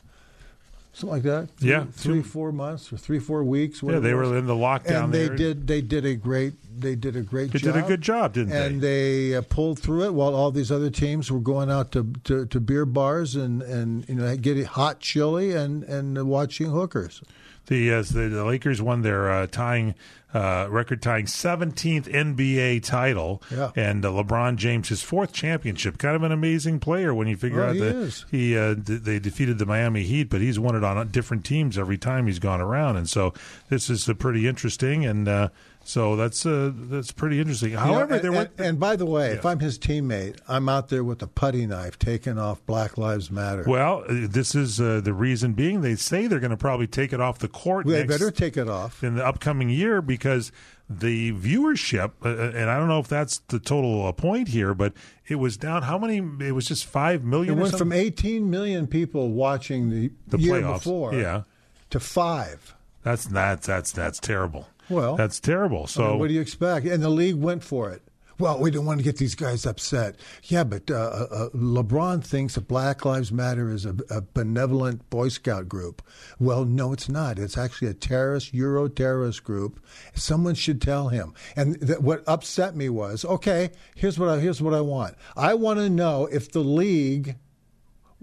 [0.92, 1.48] Something like that.
[1.58, 3.82] Yeah, three, four months or three, four weeks.
[3.82, 5.36] Yeah, they were in the lockdown and they there.
[5.36, 5.66] did.
[5.66, 6.54] They did a great.
[6.80, 7.52] They did a great job.
[7.52, 7.74] They job.
[7.74, 8.66] did a good job, didn't they?
[8.66, 9.34] and they?
[9.36, 12.60] uh, pulled through it while all these other teams were going out to, to, to
[12.60, 17.22] beer bars and, and you know getting hot chili and and watching hookers.
[17.66, 19.94] The, uh, the the Lakers won their uh, tying
[20.34, 23.70] uh, record tying 17th NBA title, Yeah.
[23.76, 25.98] and uh, LeBron James his fourth championship.
[25.98, 29.18] Kind of an amazing player when you figure out he that he uh, d- they
[29.18, 32.60] defeated the Miami Heat, but he's won it on different teams every time he's gone
[32.60, 33.32] around, and so
[33.68, 35.48] this is pretty interesting, and uh,
[35.84, 37.70] so that's uh, that's pretty interesting.
[37.70, 40.68] You know, However, and, there were and, by the way, if I'm his teammate, I'm
[40.68, 43.64] out there with a putty knife taking off Black Lives Matter.
[43.66, 47.12] well, uh, this is uh, the reason being they say they're going to probably take
[47.12, 47.86] it off the court.
[47.86, 49.02] they next, better take it off.
[49.02, 50.52] in the upcoming year because
[50.88, 54.92] the viewership, uh, and I don't know if that's the total uh, point here, but
[55.26, 55.82] it was down.
[55.82, 56.18] How many?
[56.46, 57.58] It was just five It million.
[57.58, 61.42] or went from 18 million people watching the, The year playoffs, before yeah.
[61.90, 62.74] to five.
[63.02, 64.68] That's that's that's that's terrible.
[64.92, 65.86] Well, that's terrible.
[65.86, 66.86] So I mean, what do you expect?
[66.86, 68.02] And the league went for it.
[68.38, 70.16] Well, we don't want to get these guys upset.
[70.44, 75.08] Yeah, but uh, uh, uh, LeBron thinks that Black Lives Matter is a, a benevolent
[75.10, 76.02] Boy Scout group.
[76.40, 77.38] Well, no, it's not.
[77.38, 79.80] It's actually a terrorist, Euro terrorist group.
[80.14, 81.34] Someone should tell him.
[81.54, 85.14] And th- what upset me was, okay, here's what I, here's what I want.
[85.36, 87.36] I want to know if the league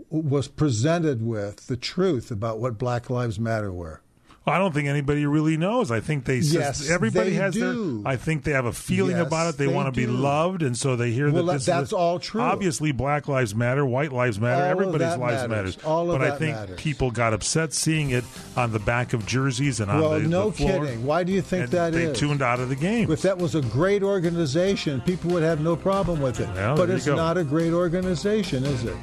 [0.10, 4.02] was presented with the truth about what Black Lives Matter were.
[4.50, 5.92] I don't think anybody really knows.
[5.92, 8.02] I think they Yes, everybody they has do.
[8.04, 8.12] their.
[8.12, 9.58] I think they have a feeling Yes, about it.
[9.58, 12.42] They, they want to be loved, and so they hear Well, that that's all true.
[12.42, 15.50] Obviously, Black Lives Matter, White Lives Matter, All everybody's lives matters.
[15.50, 15.78] matters.
[15.86, 16.80] All of but I think matters.
[16.82, 18.24] people got upset seeing it
[18.58, 20.86] on the back of jerseys and on Well, the, no the floor.
[20.86, 21.06] kidding.
[21.06, 22.20] Why do you think and that they is?
[22.20, 23.12] tuned out of the game.
[23.12, 26.50] If that was a great organization, people would have no problem with it.
[26.56, 28.96] Well, but it's not a great organization, is it?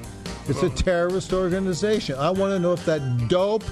[0.48, 2.16] It's a terrorist organization.
[2.18, 3.64] I want to know if that dope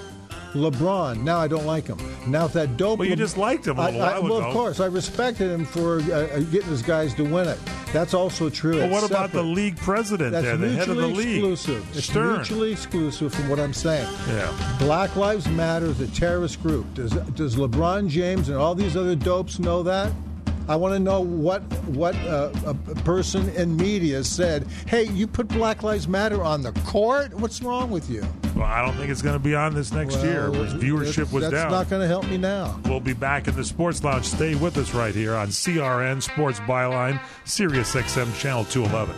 [0.54, 1.22] LeBron.
[1.22, 1.98] Now I don't like him.
[2.26, 2.98] Now if that dope.
[3.00, 4.46] Well, you Le- just liked him a I- little I- while Well, ago.
[4.48, 7.58] of course, I respected him for uh, uh, getting his guys to win it.
[7.92, 8.76] That's also true.
[8.76, 11.34] Well, It's what about the league president That's there, the head of the mutually league?
[11.54, 11.86] exclusive.
[11.96, 12.34] It's Stern.
[12.36, 14.08] mutually exclusive from what I'm saying.
[14.28, 14.76] Yeah.
[14.80, 16.92] Black Lives Matter is a terrorist group.
[16.94, 20.12] Does does LeBron James and all these other dopes know that?
[20.68, 24.66] I want to know what what uh, a a person in media said.
[24.86, 27.34] Hey, you put Black Lives Matter on the court?
[27.34, 28.24] What's wrong with you?
[28.54, 30.50] Well, I don't think it's going to be on this next year.
[30.50, 31.70] Well, His viewership was that's down.
[31.70, 32.80] That's not going to help me now.
[32.84, 34.24] We'll be back in the Sports Lounge.
[34.26, 39.14] Stay with us right here on CRN Sports Byline, Sirius XM Channel 211.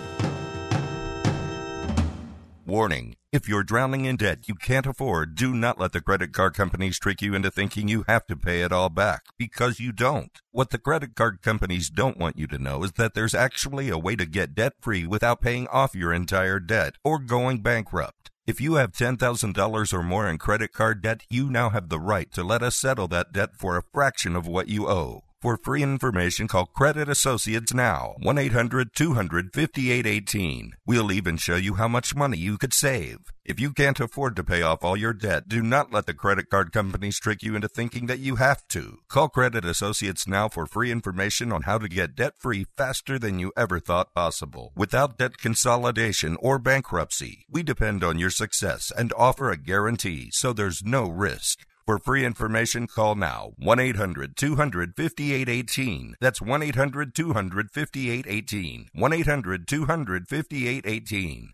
[2.67, 3.16] Warning.
[3.33, 6.97] If you're drowning in debt you can't afford, do not let the credit card companies
[6.97, 10.31] trick you into thinking you have to pay it all back, because you don't.
[10.53, 13.99] What the credit card companies don't want you to know is that there's actually a
[13.99, 18.31] way to get debt free without paying off your entire debt or going bankrupt.
[18.47, 22.33] If you have $10,000 or more in credit card debt, you now have the right
[22.33, 25.25] to let us settle that debt for a fraction of what you owe.
[25.47, 30.73] For free information, call Credit Associates now, 1 800 200 5818.
[30.85, 33.19] We'll even show you how much money you could save.
[33.45, 36.51] If you can't afford to pay off all your debt, do not let the credit
[36.51, 38.99] card companies trick you into thinking that you have to.
[39.09, 43.39] Call Credit Associates now for free information on how to get debt free faster than
[43.39, 44.73] you ever thought possible.
[44.75, 50.53] Without debt consolidation or bankruptcy, we depend on your success and offer a guarantee, so
[50.53, 51.61] there's no risk.
[51.87, 56.17] For free information, call now 1 800 200 5818.
[56.21, 58.89] That's 1 800 200 5818.
[58.93, 61.53] 1 800 200 5818.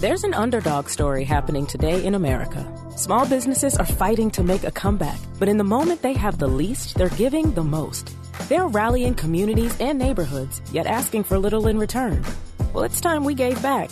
[0.00, 2.64] There's an underdog story happening today in America.
[2.96, 6.46] Small businesses are fighting to make a comeback, but in the moment they have the
[6.46, 8.14] least, they're giving the most.
[8.48, 12.24] They're rallying communities and neighborhoods, yet asking for little in return.
[12.72, 13.90] Well, it's time we gave back.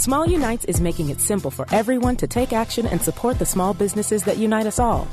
[0.00, 3.74] Small Unites is making it simple for everyone to take action and support the small
[3.74, 5.04] businesses that unite us all.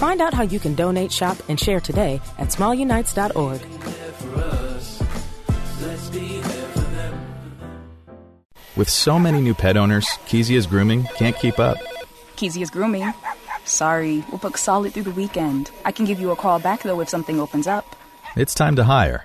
[0.00, 3.60] Find out how you can donate, shop, and share today at smallunites.org.
[8.74, 11.78] With so many new pet owners, Kezia's grooming can't keep up.
[12.34, 13.14] Kezia's grooming.
[13.64, 15.70] Sorry, we'll book solid through the weekend.
[15.84, 17.94] I can give you a call back though if something opens up.
[18.34, 19.24] It's time to hire.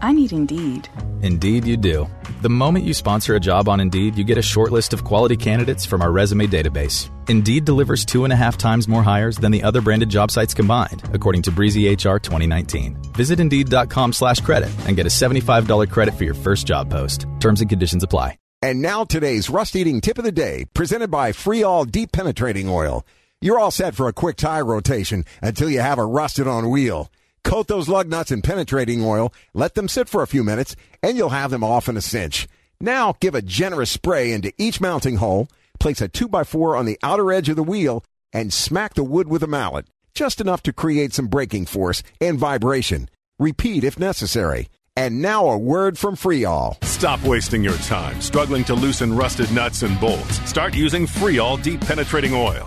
[0.00, 0.88] I need Indeed.
[1.20, 2.08] Indeed, you do.
[2.42, 5.36] The moment you sponsor a job on Indeed, you get a short list of quality
[5.36, 7.10] candidates from our resume database.
[7.28, 10.54] Indeed delivers two and a half times more hires than the other branded job sites
[10.54, 12.96] combined, according to Breezy HR 2019.
[13.12, 17.26] Visit Indeed.com slash credit and get a $75 credit for your first job post.
[17.38, 18.38] Terms and conditions apply.
[18.60, 22.68] And now today's rust eating tip of the day, presented by Free All Deep Penetrating
[22.68, 23.06] Oil.
[23.40, 27.08] You're all set for a quick tire rotation until you have a rusted on wheel.
[27.48, 31.16] Coat those lug nuts in penetrating oil, let them sit for a few minutes, and
[31.16, 32.46] you'll have them off in a cinch.
[32.80, 37.32] Now give a generous spray into each mounting hole, Place a 2x4 on the outer
[37.32, 41.14] edge of the wheel and smack the wood with a mallet, just enough to create
[41.14, 43.08] some braking force and vibration.
[43.38, 44.68] Repeat if necessary.
[44.96, 46.82] And now a word from Freeall.
[46.84, 50.40] Stop wasting your time struggling to loosen rusted nuts and bolts.
[50.50, 52.66] Start using Freeall deep penetrating oil.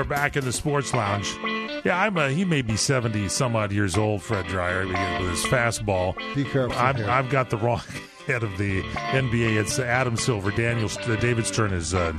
[0.00, 1.36] We're back in the sports lounge.
[1.84, 2.16] Yeah, I'm.
[2.16, 6.16] A, he may be seventy some odd years old, Fred Dryer, with his fastball.
[6.34, 6.78] Be careful.
[6.78, 7.82] I'm, I've got the wrong
[8.26, 9.60] head of the NBA.
[9.60, 10.52] It's Adam Silver.
[10.52, 12.14] Daniel uh, David Stern has uh,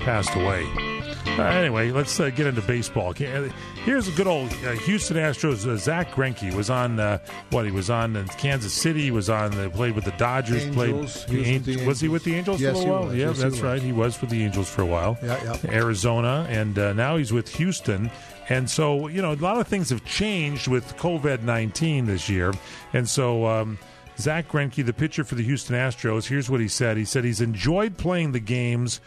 [0.00, 0.99] passed away.
[1.26, 3.12] Uh, anyway, let's uh, get into baseball.
[3.12, 5.66] Here's a good old uh, Houston Astros.
[5.66, 7.18] Uh, Zach Greinke was on uh,
[7.50, 7.64] what?
[7.64, 9.02] He was on in Kansas City.
[9.02, 9.50] He was on.
[9.52, 10.64] They played with the Dodgers.
[10.64, 11.24] Angels.
[11.24, 11.36] Played.
[11.36, 13.04] He was the was he with the Angels Yes, for a he while?
[13.06, 13.14] was.
[13.16, 13.62] Yeah, Yes, that's was.
[13.62, 13.82] right.
[13.82, 15.18] He was with the Angels for a while.
[15.22, 15.70] Yeah, yeah.
[15.70, 18.10] Arizona, and uh, now he's with Houston.
[18.48, 22.52] And so, you know, a lot of things have changed with COVID 19 this year.
[22.92, 23.78] And so, um,
[24.18, 26.96] Zach Greinke, the pitcher for the Houston Astros, here's what he said.
[26.96, 29.00] He said he's enjoyed playing the games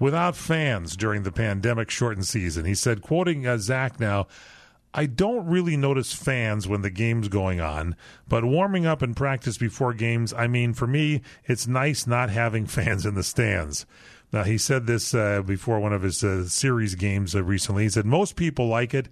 [0.00, 2.64] without fans during the pandemic shortened season.
[2.64, 4.26] He said, quoting uh, Zach now,
[4.92, 7.94] I don't really notice fans when the game's going on,
[8.26, 12.66] but warming up and practice before games, I mean, for me, it's nice not having
[12.66, 13.86] fans in the stands.
[14.32, 17.84] Now, he said this uh, before one of his uh, series games uh, recently.
[17.84, 19.08] He said, Most people like it.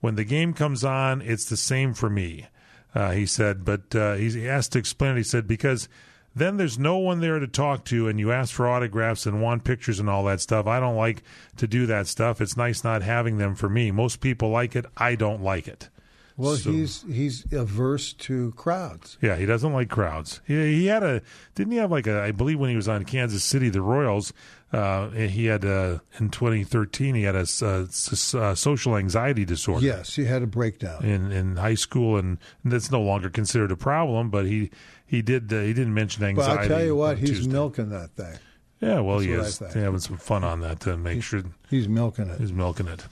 [0.00, 2.46] When the game comes on, it's the same for me.
[2.94, 5.18] Uh, he said, but uh, he asked to explain it.
[5.18, 5.88] He said, because
[6.34, 9.64] then there's no one there to talk to, and you ask for autographs and want
[9.64, 10.66] pictures and all that stuff.
[10.66, 11.22] I don't like
[11.56, 12.40] to do that stuff.
[12.40, 13.90] It's nice not having them for me.
[13.90, 14.86] Most people like it.
[14.96, 15.88] I don't like it.
[16.36, 19.18] Well, So- he's he's averse to crowds.
[19.20, 20.40] Yeah, he doesn't like crowds.
[20.46, 21.20] He, he had a
[21.54, 24.32] didn't he have like a I believe when he was on Kansas City, the Royals.
[24.72, 29.84] Uh, he had uh, in 2013 he had a, s- uh, social anxiety disorder.
[29.84, 31.04] Yes, he had a breakdown.
[31.04, 34.30] in, in high school, and that's no longer considered a problem.
[34.30, 34.70] But he
[35.10, 36.56] he did uh, he didn't mention anxiety.
[36.56, 36.64] But.
[36.64, 37.52] I tell you what, he's Tuesday.
[37.52, 38.38] milking that thing.
[38.80, 42.28] Yeah, well, That's he is having some fun on that to make sure He's milking
[42.28, 42.40] it.
[42.40, 43.04] he's milking it.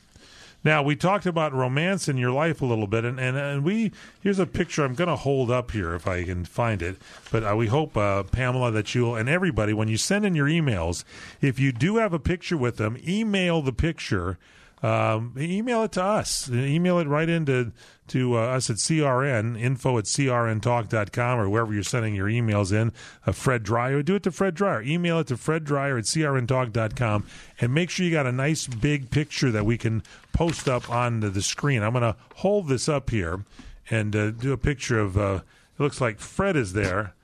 [0.64, 3.92] Now we talked about romance in your life a little bit, and and, and we
[4.20, 6.96] here's a picture I'm going to hold up here if I can find it.
[7.30, 10.46] But uh, we hope uh, Pamela that you'll and everybody when you send in your
[10.46, 11.04] emails,
[11.40, 14.38] if you do have a picture with them, email the picture.
[14.80, 16.48] Um, email it to us.
[16.48, 17.72] Email it right into
[18.08, 22.92] to uh, us at CRN, info at crntalk.com or wherever you're sending your emails in.
[23.26, 24.82] Uh, Fred Dryer, do it to Fred Dryer.
[24.82, 27.26] Email it to Fred Dryer at crntalk.com
[27.60, 30.02] and make sure you got a nice big picture that we can
[30.32, 31.82] post up on the, the screen.
[31.82, 33.44] I'm going to hold this up here
[33.90, 35.40] and uh, do a picture of, uh,
[35.78, 37.14] it looks like Fred is there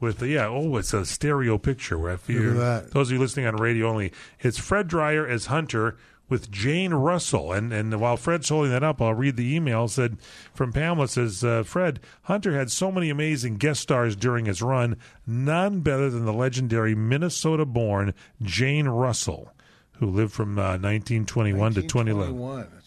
[0.00, 1.98] with the, yeah, oh, it's a stereo picture.
[1.98, 2.90] Where if that.
[2.92, 5.96] Those of you listening on radio only, it's Fred Dryer as Hunter
[6.30, 7.52] with Jane Russell.
[7.52, 9.88] And and while Fred's holding that up, I'll read the email.
[9.88, 10.16] Said
[10.54, 14.96] from Pamela says uh, Fred Hunter had so many amazing guest stars during his run,
[15.26, 19.52] none better than the legendary Minnesota-born Jane Russell,
[19.98, 22.38] who lived from uh, 1921 to 2011.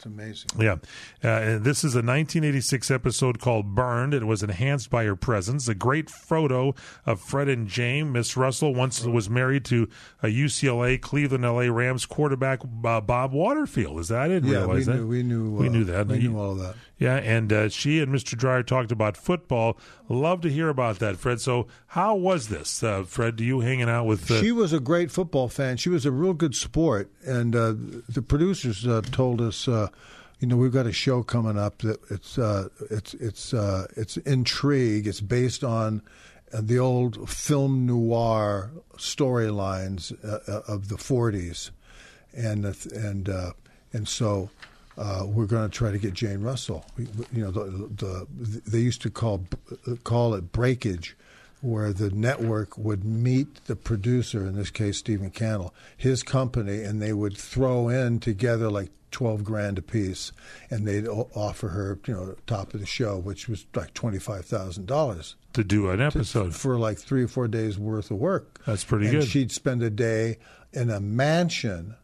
[0.05, 0.43] 1921.
[0.43, 0.61] That's amazing.
[0.61, 0.75] Yeah.
[1.23, 4.13] Uh, and this is a 1986 episode called Burned.
[4.13, 5.67] It was enhanced by her presence.
[5.67, 6.73] A great photo
[7.05, 8.11] of Fred and Jane.
[8.11, 9.87] Miss Russell once was married to
[10.21, 13.99] a UCLA Cleveland LA Rams quarterback, uh, Bob Waterfield.
[13.99, 14.21] Is that?
[14.21, 14.95] I didn't Yeah, we that.
[14.95, 15.51] knew, we knew.
[15.51, 16.07] We uh, knew that.
[16.07, 16.75] We knew all that.
[16.99, 18.37] Yeah, and uh, she and Mr.
[18.37, 19.77] Dryer talked about football.
[20.07, 21.41] Love to hear about that, Fred.
[21.41, 23.35] So, how was this, uh, Fred?
[23.35, 24.29] Do you hanging out with?
[24.31, 25.75] Uh, She was a great football fan.
[25.77, 27.73] She was a real good sport, and uh,
[28.07, 29.87] the producers uh, told us, uh,
[30.43, 34.17] you know, we've got a show coming up that it's uh, it's it's uh, it's
[34.17, 35.07] intrigue.
[35.07, 36.01] It's based on
[36.51, 41.69] the old film noir storylines uh, uh, of the '40s,
[42.33, 43.53] and uh, and uh,
[43.93, 44.49] and so.
[44.97, 46.85] We're going to try to get Jane Russell.
[46.97, 48.27] You know, the, the
[48.69, 49.45] they used to call
[50.03, 51.15] call it breakage,
[51.63, 57.01] where the network would meet the producer, in this case Stephen Cannell, his company, and
[57.01, 60.31] they would throw in together like twelve grand a piece,
[60.69, 64.43] and they'd offer her, you know, top of the show, which was like twenty five
[64.45, 66.53] thousand dollars to do an episode.
[66.53, 68.59] for like three or four days worth of work.
[68.65, 69.27] That's pretty and good.
[69.27, 70.39] She'd spend a day
[70.73, 71.95] in a mansion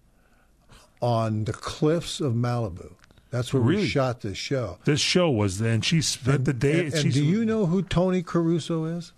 [1.02, 2.94] on the cliffs of Malibu.
[3.32, 3.84] That's where Really?
[3.84, 4.80] we shot this show.
[4.86, 6.86] This show was then she spent the day.
[6.86, 9.12] And, and do you know who Tony Caruso is?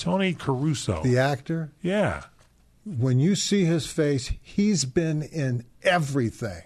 [0.00, 1.70] Tony Caruso, the actor.
[1.82, 2.24] Yeah.
[2.84, 6.62] When you see his face, he's been in everything.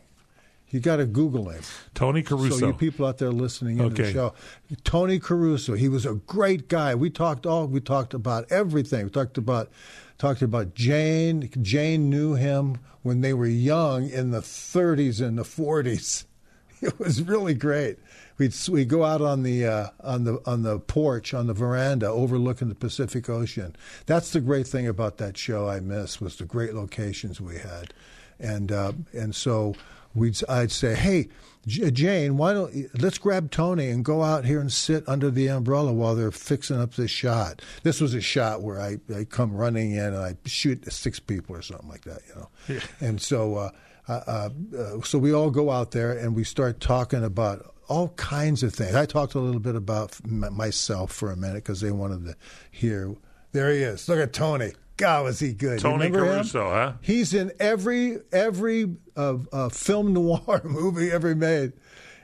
[0.70, 1.62] You got to Google him.
[1.94, 2.56] Tony Caruso.
[2.58, 4.34] So you people out there listening in to the show,
[4.82, 6.96] Tony Caruso, he was a great guy.
[6.96, 9.04] We talked all we talked about everything.
[9.04, 9.70] We talked about
[10.18, 11.48] talked about Jane.
[11.62, 16.24] Jane knew him when they were young in the 30s and the 40s.
[16.82, 17.98] It was really great.
[18.38, 22.08] We'd we go out on the uh, on the on the porch on the veranda
[22.08, 23.76] overlooking the Pacific Ocean.
[24.06, 25.68] That's the great thing about that show.
[25.68, 27.94] I miss was the great locations we had,
[28.40, 29.74] and uh, and so
[30.14, 31.28] we'd I'd say, hey.
[31.66, 35.46] J- Jane, why don't let's grab Tony and go out here and sit under the
[35.46, 37.62] umbrella while they're fixing up this shot.
[37.84, 41.56] This was a shot where I, I come running in and I shoot six people
[41.56, 42.48] or something like that, you know.
[42.68, 42.80] Yeah.
[43.00, 43.70] And so, uh,
[44.08, 48.08] uh, uh, uh, so we all go out there and we start talking about all
[48.10, 48.94] kinds of things.
[48.94, 52.36] I talked a little bit about myself for a minute because they wanted to
[52.70, 53.14] hear.
[53.52, 54.08] There he is.
[54.08, 54.72] Look at Tony.
[54.96, 55.80] God, was he good?
[55.80, 56.46] Tony remember him?
[56.52, 56.92] Huh?
[57.00, 61.72] He's in every every uh, uh, film noir movie ever made.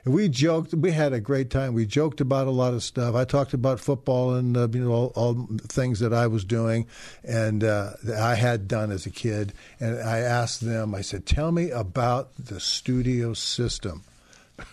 [0.03, 0.73] And we joked.
[0.73, 1.73] We had a great time.
[1.73, 3.13] We joked about a lot of stuff.
[3.13, 6.87] I talked about football and uh, you know all, all things that I was doing
[7.23, 9.53] and uh, that I had done as a kid.
[9.79, 10.95] And I asked them.
[10.95, 14.03] I said, "Tell me about the studio system.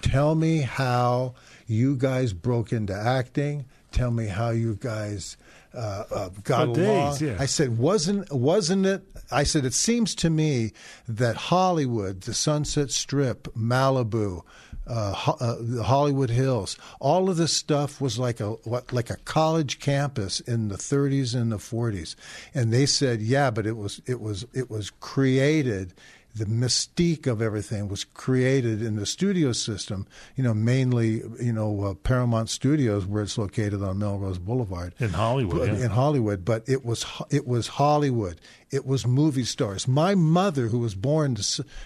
[0.02, 1.34] Tell me how
[1.66, 3.64] you guys broke into acting.
[3.92, 5.36] Tell me how you guys."
[5.74, 7.18] Uh, uh, got days, along.
[7.20, 7.36] yeah.
[7.38, 9.02] I said, wasn't wasn't it?
[9.30, 10.72] I said, it seems to me
[11.06, 14.42] that Hollywood, the Sunset Strip, Malibu,
[14.86, 19.10] uh, Ho- uh, the Hollywood Hills, all of this stuff was like a what, like
[19.10, 22.16] a college campus in the 30s and the 40s,
[22.54, 25.92] and they said, yeah, but it was it was it was created.
[26.38, 31.82] The mystique of everything was created in the studio system, you know, mainly, you know,
[31.82, 35.84] uh, Paramount Studios, where it's located on Melrose Boulevard In Hollywood, but- yeah.
[35.84, 38.40] in Hollywood, but it was it was Hollywood.
[38.70, 39.88] It was movie stars.
[39.88, 41.36] My mother, who was born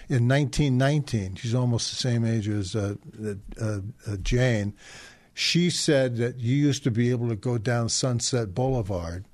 [0.09, 2.95] in 1919, she's almost the same age as uh,
[3.61, 4.73] uh, uh, Jane.
[5.33, 9.25] She said that you used to be able to go down Sunset Boulevard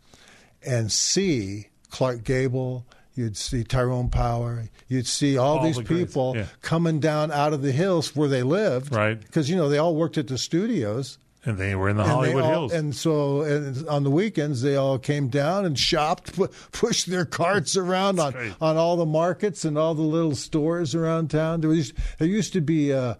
[0.65, 2.85] and see Clark Gable.
[3.19, 4.69] You'd see Tyrone Power.
[4.87, 6.45] You'd see all, All these the people yeah.
[6.61, 9.19] coming down out of the hills where they lived, Right.
[9.19, 11.17] Because you know they all worked at the studios.
[11.45, 12.73] And they were in the Hollywood all- Hills.
[12.73, 17.23] And so and on the weekends, they all came down and shopped, pu- pushed their
[17.25, 21.61] carts around on, on all the markets and all the little stores around town.
[21.61, 23.15] There, was, there used to be, uh,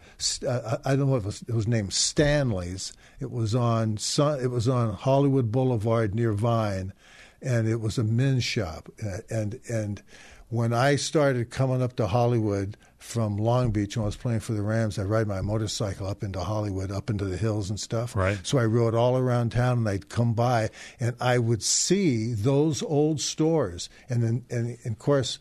[0.47, 2.93] uh, I don't know if it was, it was named Stanley's.
[3.21, 3.97] It was on
[4.41, 6.93] it was on Hollywood Boulevard near Vine,
[7.41, 8.89] and it was a men's shop.
[9.03, 10.01] Uh, and and
[10.49, 14.53] when I started coming up to Hollywood from Long Beach when I was playing for
[14.53, 18.15] the Rams, I ride my motorcycle up into Hollywood, up into the hills and stuff.
[18.15, 18.39] Right.
[18.43, 20.69] So I rode all around town, and I'd come by,
[20.99, 25.39] and I would see those old stores, and then and, and of course.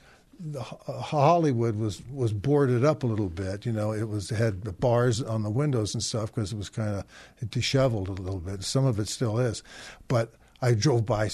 [0.57, 3.91] Uh, Hollywood was, was boarded up a little bit, you know.
[3.91, 8.09] It was had bars on the windows and stuff because it was kind of disheveled
[8.09, 8.63] a little bit.
[8.63, 9.65] Some of it still is,
[10.07, 11.31] but I drove by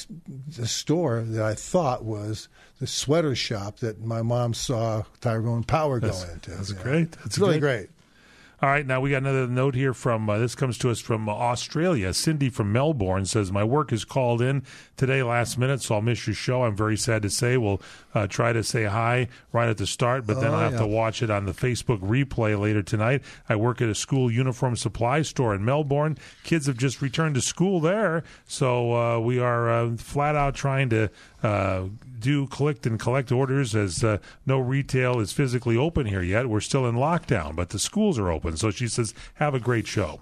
[0.47, 2.49] the store that I thought was
[2.81, 6.51] the sweater shop that my mom saw Tyrone Power go into.
[6.51, 6.83] that's know.
[6.83, 7.13] great.
[7.13, 7.89] That's it's really great.
[8.63, 11.29] All right, now we got another note here from uh, this comes to us from
[11.29, 12.15] uh, Australia.
[12.15, 14.63] Cindy from Melbourne says my work is called in
[14.97, 16.63] today last minute, so I'll miss your show.
[16.63, 17.57] I'm very sad to say.
[17.57, 17.83] We'll
[18.15, 20.79] uh, try to say hi right at the start, but then Oh, I'll have yeah.
[20.79, 23.23] to watch it on the Facebook replay later tonight.
[23.49, 26.17] I work at a school uniform supply store in Melbourne.
[26.45, 30.89] Kids have just returned to school there, so uh, we are uh, flat out trying
[30.91, 31.11] to
[31.43, 31.83] uh,
[32.21, 36.49] do collect and collect orders as uh, no retail is physically open here yet.
[36.49, 38.44] We're still in lockdown, but the schools are open.
[38.57, 40.21] So she says, "Have a great show."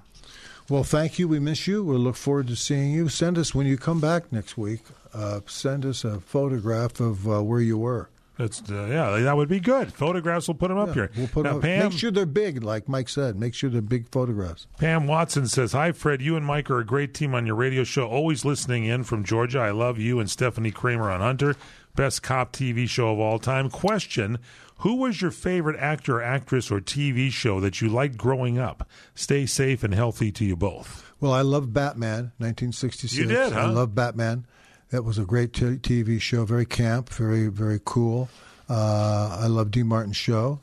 [0.69, 1.29] Well, thank you.
[1.29, 1.85] We miss you.
[1.85, 3.09] We look forward to seeing you.
[3.09, 4.81] Send us when you come back next week.
[5.13, 8.09] Uh, send us a photograph of uh, where you were.
[8.39, 9.93] That's uh, yeah, that would be good.
[9.93, 11.11] Photographs, we'll put them up Yeah, here.
[11.17, 13.37] We'll put now, up, Pam, make sure they're big, like Mike said.
[13.37, 14.67] Make sure they're big photographs.
[14.79, 16.23] Pam Watson says, Hi, Fred.
[16.23, 18.09] You and Mike are a great team on your radio show.
[18.09, 19.59] Always listening in from Georgia.
[19.59, 21.57] I love you and Stephanie Kramer on Hunter.
[21.95, 23.69] Best cop TV show of all time.
[23.69, 24.39] Question
[24.83, 28.89] Who was your favorite actor, actress, or TV show that you liked growing up?
[29.15, 31.09] Stay safe and healthy to you both.
[31.21, 33.17] Well, I love Batman, 1966.
[33.17, 33.61] You did, huh?
[33.61, 34.45] I love Batman.
[34.91, 38.29] That was a great t- TV show, very camp, very very cool.
[38.69, 39.85] Uh, I loved D.
[39.85, 40.59] Martin show.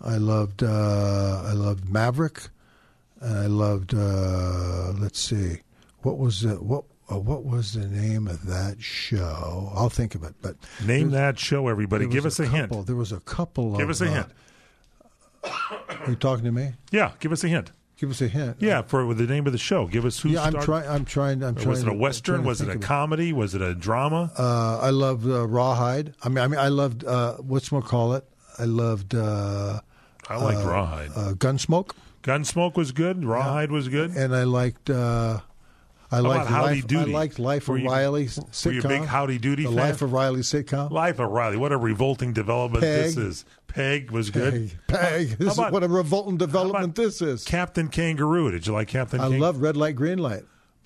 [0.00, 2.48] I loved uh, I loved Maverick,
[3.20, 5.60] and I loved uh, let's see,
[6.00, 6.62] what was it?
[6.62, 9.72] What uh, what was the name of that show?
[9.74, 10.34] I'll think of it.
[10.40, 10.56] But
[10.86, 12.06] Name that show, everybody.
[12.06, 12.70] Give us a, hint.
[12.70, 13.72] couple- There was a couple.
[13.76, 14.26] Give of, us a uh, hint.
[15.44, 16.72] Are you talking to me?
[16.90, 17.72] Yeah, give us a hint.
[17.98, 18.56] Give us a hint.
[18.60, 19.86] Yeah, for the name of the show.
[19.86, 20.30] Give us who.
[20.30, 20.88] Yeah, I'm trying.
[20.88, 21.42] I'm trying.
[21.42, 21.68] I'm trying.
[21.68, 22.44] Was it a western?
[22.44, 23.32] Was it a comedy?
[23.32, 24.30] Was it a drama?
[24.38, 26.14] Uh, I loved uh, Rawhide.
[26.22, 28.24] I mean, I mean, I loved uh, what's more call it.
[28.58, 29.14] I loved.
[29.14, 29.80] Uh,
[30.28, 31.10] I liked Rawhide.
[31.10, 31.90] Uh, Gunsmoke,
[32.22, 33.22] Gunsmoke was good.
[33.24, 34.12] Rawhide was good.
[34.12, 34.88] and I liked.
[36.12, 37.10] I liked Howdy Life, Doody?
[37.12, 38.72] I liked Life Were of you- Riley were sitcom.
[38.74, 39.76] you a big Howdy Doody The fan?
[39.76, 40.90] Life of Riley sitcom.
[40.90, 41.56] Life of Riley.
[41.56, 43.44] What a revolting development this is.
[43.68, 44.72] Peg was good.
[44.88, 44.98] Peg.
[45.00, 45.28] Peg.
[45.38, 47.44] This is about- what a revolting development this is.
[47.44, 48.50] Captain Kangaroo.
[48.50, 49.18] Did you like Captain?
[49.20, 49.34] Kangaroo?
[49.34, 50.42] I Kang- love Red Light, Green Light.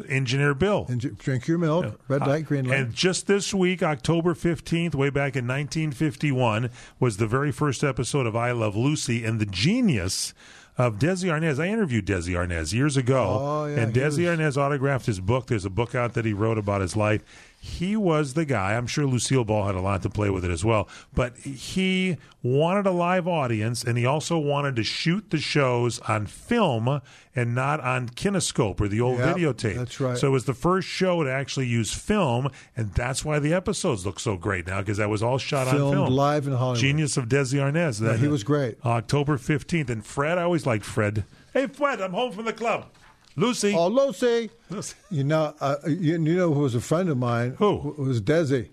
[0.09, 0.87] Engineer Bill.
[0.89, 2.01] And drink your milk.
[2.09, 2.79] Red Uh, Light, Green Light.
[2.81, 6.69] And just this week, October 15th, way back in 1951,
[6.99, 10.35] was the very first episode of I Love Lucy and the genius
[10.77, 11.63] of Desi Arnaz.
[11.63, 15.47] I interviewed Desi Arnaz years ago, Oh, yeah, and Desi Arnaz autographed his book.
[15.47, 17.23] There's a book out that he wrote about his life.
[17.67, 18.75] He was the guy.
[18.75, 20.87] I'm sure Lucille Ball had a lot to play with it as well.
[21.15, 26.27] But he wanted a live audience, and he also wanted to shoot the shows on
[26.27, 27.01] film
[27.35, 29.77] and not on kinescope or the old Yep, videotape.
[29.77, 30.19] that's right.
[30.19, 34.05] So it was the first show to actually use film, and that's why the episodes
[34.05, 36.07] look so great now because that was all shot on film.
[36.11, 36.81] live in Hollywood.
[36.81, 37.99] Genius of Desi Arnaz.
[38.05, 38.77] Yeah, he was great.
[38.85, 39.89] October 15th.
[39.89, 41.25] And Fred, I always liked Fred.
[41.55, 42.89] Hey, Fred, I'm home from the club.
[43.37, 43.75] Lucy.
[43.75, 44.51] Oh, Lucy.
[44.71, 44.95] Lucy.
[45.11, 47.57] You know, uh, you, you know who was a friend of mine?
[47.59, 47.95] Who?
[47.99, 48.69] was Desi?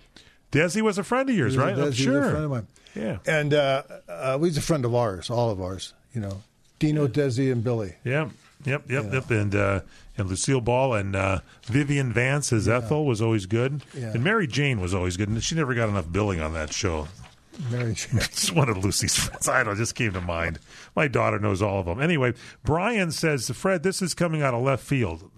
[0.52, 1.76] Desi was a friend of yours, He was a right?
[1.76, 2.24] Desi, I'm he was sure.
[2.24, 2.68] a friend of mine.
[2.96, 3.18] Yeah.
[3.26, 5.94] And uh, uh, he's a friend of ours, all of ours.
[6.14, 6.44] You know,
[6.80, 7.96] Dino, Desi, and Billy.
[8.04, 8.32] Yep,
[8.66, 9.32] yep, yep, yep.
[9.32, 9.82] And uh,
[10.18, 13.82] and Lucille Ball and uh, Vivian Vance as Ethel was always good.
[13.98, 14.12] Yeah.
[14.12, 15.30] And Mary Jane was always good.
[15.30, 17.08] And she never got enough billing on that show.
[18.14, 19.48] It's one of Lucy's friends.
[19.48, 20.60] I don't just came to mind.
[20.96, 22.02] My daughter knows all of them.
[22.02, 22.34] Anyway,
[22.64, 25.30] Brian says, Fred, this is coming out of left field.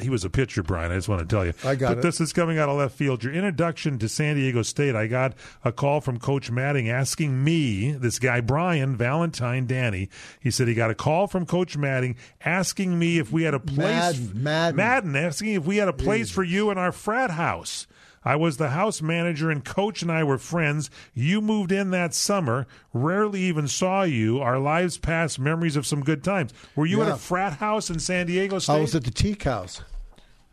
[0.00, 0.92] He was a pitcher, Brian.
[0.92, 1.54] I just want to tell you.
[1.64, 2.02] I got but it.
[2.02, 3.24] this is coming out of left field.
[3.24, 7.92] Your introduction to San Diego State, I got a call from Coach Matting asking me,
[7.92, 10.08] this guy, Brian Valentine Danny,
[10.40, 13.60] he said he got a call from Coach Matting asking me if we had a
[13.60, 13.78] place.
[13.78, 14.76] Madden, Madden.
[14.76, 17.86] Madden asking if we had a place for you in our frat house.
[18.24, 20.90] I was the house manager, and Coach and I were friends.
[21.14, 22.66] You moved in that summer.
[22.92, 24.40] Rarely even saw you.
[24.40, 26.52] Our lives passed, memories of some good times.
[26.76, 28.74] Were you at a frat house in San Diego State?
[28.74, 29.82] I was at the Teak House,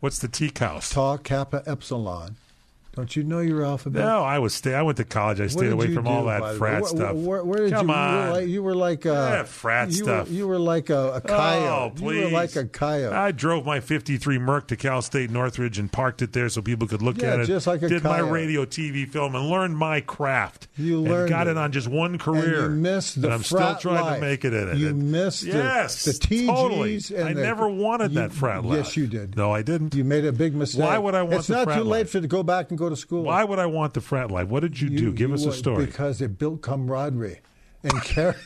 [0.00, 0.90] What's the teak house?
[0.90, 2.36] Tau Kappa Epsilon.
[2.96, 4.04] Don't you know your alphabet?
[4.04, 4.74] No, I was stay.
[4.74, 5.40] I went to college.
[5.40, 6.82] I stayed away from all do, by that frat?
[6.82, 7.14] Where- stuff.
[7.14, 7.94] Where, where did Come you?
[7.94, 8.10] on.
[8.10, 10.28] You were like, you were like a Yeah, frat you stuff.
[10.28, 11.68] Were, you were like a, a oh, coyote.
[11.68, 12.16] Oh, please.
[12.18, 13.12] You were like a coyote.
[13.14, 16.88] I drove my 53 Merc to Cal State Northridge and parked it there so people
[16.88, 17.46] could look Yeah, at it.
[17.46, 20.66] just like a Did my radio, TV, film, and learned my craft.
[20.76, 21.52] You and learned got it.
[21.52, 21.56] it.
[21.58, 22.64] on just one career.
[22.64, 24.14] And you missed the And I'm still trying life.
[24.16, 24.76] to make it in it.
[24.78, 27.00] You missed yes, the TGs totally.
[27.16, 28.78] and I the- never wanted you- that frat life.
[28.78, 29.36] Yes, you did.
[29.36, 29.94] No, I didn't.
[29.94, 30.82] You made a big mistake.
[30.82, 32.88] Why would I want It's the not too late for to go back and go
[32.88, 33.22] to school.
[33.22, 34.48] Why would I want the frat life?
[34.48, 35.12] What did you, do?
[35.12, 35.86] Give you us a story.
[35.86, 37.40] Because it built camaraderie
[37.82, 38.36] and char-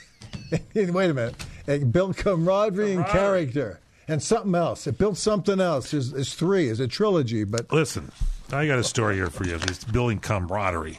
[0.75, 1.35] Wait a minute.
[1.67, 3.81] It built camaraderie and character.
[4.07, 4.87] And something else.
[4.87, 5.95] It built something else.
[5.95, 6.69] It's, it's three.
[6.69, 8.13] It's a trilogy, but Listen,
[8.53, 9.55] I got a story here for you.
[9.55, 10.99] It's building camaraderie.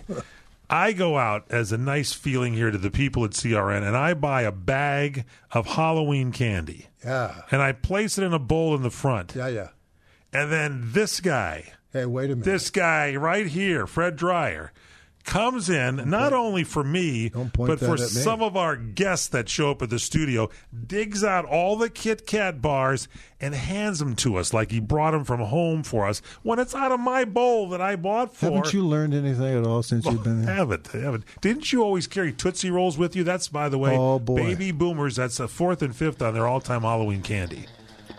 [0.69, 4.15] I go out as a nice feeling here to the people at CRN, and I
[4.15, 7.43] buy a bag of Halloween candy, yeah.
[7.51, 9.35] and I place it in a bowl in the front.
[9.35, 9.67] Yeah, yeah.
[10.33, 12.43] And then this guy, Hey, wait a minute.
[12.43, 14.73] this guy right here, Fred Dryer,
[15.23, 17.97] comes in not only for me, but for me.
[17.97, 20.49] some of our guests that show up at the studio,
[20.85, 23.07] digs out all the Kit Kat bars
[23.39, 26.75] and hands them to us like he brought them from home for us when it's
[26.75, 28.47] out of my bowl that I bought for.
[28.47, 30.53] Haven't you learned anything at all since you've been here?
[30.53, 31.23] Haven't, haven't.
[31.41, 33.23] Didn't you always carry Tootsie Rolls with you?
[33.23, 34.35] That's, by the way, Oh, boy.
[34.35, 35.15] baby boomers.
[35.15, 37.65] That's a fourth and fifth on their all-time Halloween candy.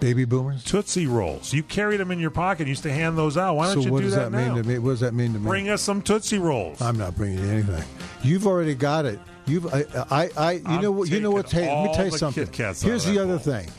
[0.01, 0.65] Baby boomers?
[0.65, 1.53] Tootsie Rolls.
[1.53, 2.63] You carried them in your pocket.
[2.63, 3.55] and used to hand those out.
[3.55, 4.63] Why don't so you what do does that, that, mean now?
[4.63, 4.79] to me?
[4.79, 5.47] What does that mean to me?
[5.47, 6.81] Bring us some Tootsie Rolls.
[6.81, 7.85] I'm not bringing you anything.
[8.23, 9.19] You've already got it.
[9.47, 12.05] You've I I, I you I'm know what you know what hey, let me tell
[12.07, 12.45] you something.
[12.45, 13.39] Kit Kats out Here's the that other bowl.
[13.39, 13.71] thing.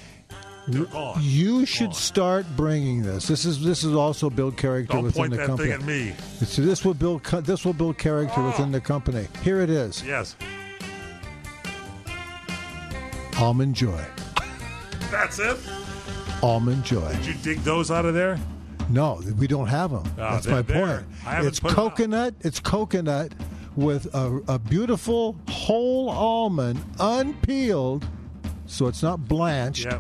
[1.20, 3.28] You should start bringing this.
[3.28, 5.70] This is this is also build character Don't within point the that company.
[5.72, 6.14] thing at me.
[6.46, 8.48] So this will build this will build character ah.
[8.48, 9.28] within the company.
[9.44, 10.04] Here it is.
[10.04, 10.36] Yes.
[13.40, 14.04] Almond Joy.
[15.12, 15.58] That's it?
[16.44, 17.12] Almond Joy.
[17.14, 18.40] Did you dig those out of there?
[18.90, 20.04] No, we don't have them.
[20.18, 21.04] Ah, That's my there.
[21.26, 21.46] point.
[21.46, 21.90] It's put 'em out.
[21.92, 22.36] coconut.
[22.42, 23.34] It's coconut
[23.76, 28.06] with a, a beautiful whole almond, unpeeled,
[28.66, 29.86] so it's not blanched.
[29.86, 30.00] Yeah.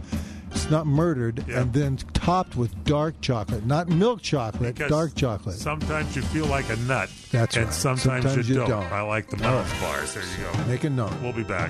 [0.51, 1.61] It's not murdered, Yeah.
[1.61, 5.55] and then topped with dark chocolate, not milk chocolate, Because dark chocolate.
[5.57, 7.09] Sometimes you feel like a nut.
[7.31, 7.73] That's and right.
[7.73, 8.69] sometimes, Sometimes you, you don't.
[8.69, 8.91] don't.
[8.91, 9.81] I like the All Mounds right.
[9.81, 10.13] bars.
[10.15, 10.63] There you go.
[10.65, 11.11] Make a note.
[11.21, 11.69] We'll be back.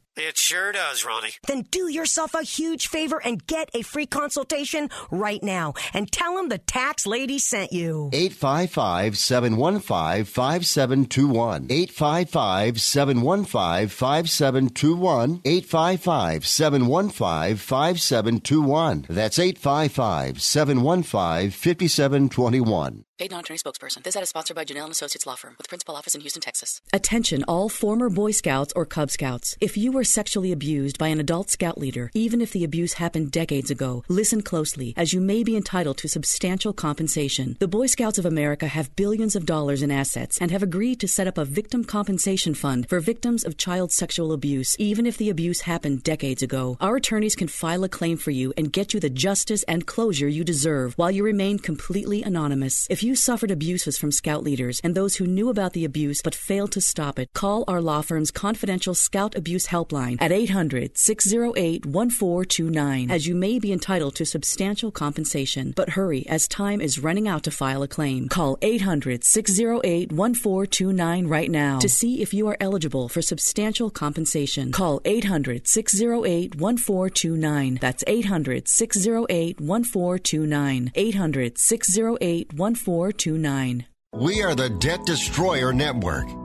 [0.17, 1.35] It sure does, Ronnie.
[1.47, 6.35] Then do yourself a huge favor and get a free consultation right now and tell
[6.35, 8.09] them the tax lady sent you.
[8.11, 11.67] 855 715 5721.
[11.69, 15.41] 855 715 5721.
[15.45, 19.05] 855 715 5721.
[19.07, 23.05] That's 855 715 5721.
[23.21, 24.01] Paid non-attorney spokesperson.
[24.01, 26.41] This ad is sponsored by Janelle and Associates Law Firm with principal office in Houston,
[26.41, 26.81] Texas.
[26.91, 29.55] Attention all former Boy Scouts or Cub Scouts.
[29.61, 33.31] If you were sexually abused by an adult scout leader, even if the abuse happened
[33.31, 37.57] decades ago, listen closely as you may be entitled to substantial compensation.
[37.59, 41.07] The Boy Scouts of America have billions of dollars in assets and have agreed to
[41.07, 45.29] set up a victim compensation fund for victims of child sexual abuse, even if the
[45.29, 46.77] abuse happened decades ago.
[46.79, 50.27] Our attorneys can file a claim for you and get you the justice and closure
[50.27, 52.87] you deserve while you remain completely anonymous.
[52.89, 56.35] If you suffered abuses from scout leaders and those who knew about the abuse but
[56.35, 61.85] failed to stop it, call our law firm's confidential scout abuse helpline at 800 608
[61.85, 65.73] 1429 as you may be entitled to substantial compensation.
[65.75, 68.29] But hurry as time is running out to file a claim.
[68.29, 74.71] Call 800 608 1429 right now to see if you are eligible for substantial compensation.
[74.71, 77.77] Call 800 608 1429.
[77.81, 80.91] That's 800 608 1429.
[80.95, 83.85] 800 608 1429.
[84.13, 86.40] We are the Debt Destroyer Network.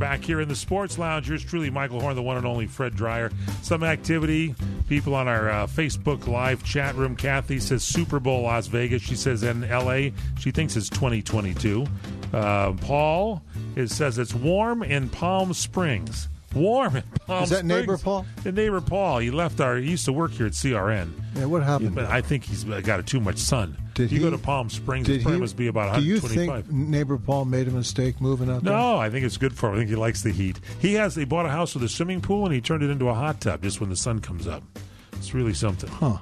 [0.00, 1.28] Back here in the Sports Lounge.
[1.28, 3.30] Yours truly, Michael Horn, the one and only Fred Dryer.
[3.60, 4.54] Some activity.
[4.88, 7.14] People on our uh, Facebook Live chat room.
[7.14, 9.02] Kathy says Super Bowl Las Vegas.
[9.02, 11.86] She says in LA, she thinks it's 2022.
[12.32, 13.42] Uh, Paul
[13.84, 16.29] says it's warm in Palm Springs.
[16.54, 17.68] Warm in Palm Is that Springs.
[17.68, 18.26] neighbor Paul?
[18.42, 19.18] The neighbor Paul.
[19.18, 19.76] He left our.
[19.76, 21.12] He used to work here at CRN.
[21.36, 21.94] Yeah, what happened?
[21.94, 23.76] But I think he's got too much sun.
[23.94, 25.06] Did you he- go to Palm Springs?
[25.06, 28.64] Did he- must be about Do you think neighbor Paul made a mistake moving out
[28.64, 28.72] there?
[28.72, 29.74] No, I think it's good for him.
[29.74, 30.58] I think he likes the heat.
[30.80, 31.14] He has.
[31.14, 33.40] He bought a house with a swimming pool and he turned it into a hot
[33.40, 34.62] tub just when the sun comes up.
[35.12, 35.88] It's really something.
[35.90, 36.18] Huh.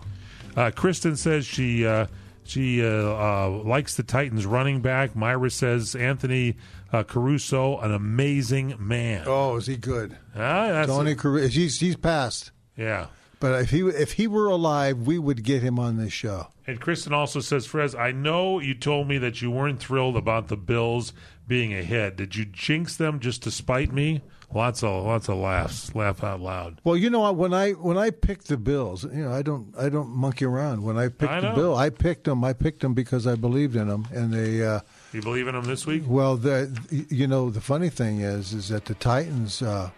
[0.57, 2.07] Uh, Kristen says she uh,
[2.51, 5.15] she uh, uh, likes the Titans running back.
[5.15, 6.57] Myra says Anthony
[6.93, 9.25] uh, Caruso, an amazing man.
[9.27, 10.17] Oh, is he good?
[10.35, 11.49] Ah, Tony Caruso.
[11.49, 12.51] He's he's passed.
[12.77, 13.07] Yeah.
[13.41, 16.49] But if he if he were alive, we would get him on this show.
[16.67, 20.49] And Kristen also says, Frez, I know you told me that you weren't thrilled about
[20.49, 21.13] the Bills
[21.47, 22.17] being ahead.
[22.17, 24.23] Did you jinx them just to spite me?
[24.55, 25.95] Lots of lots of laughs.
[25.95, 26.81] Laugh out loud.
[26.83, 27.37] Well, you know what?
[27.37, 30.83] When I when I picked the Bills, you know, I don't I don't monkey around.
[30.83, 31.51] When I picked I the.
[31.51, 32.43] Bill, I picked them.
[32.43, 34.65] I picked them because I believed in them, and they.
[34.65, 34.81] Uh,
[35.13, 36.05] You believe in them this week?
[36.07, 36.75] well, the
[37.11, 39.91] you know the funny thing is is that the Titans uh,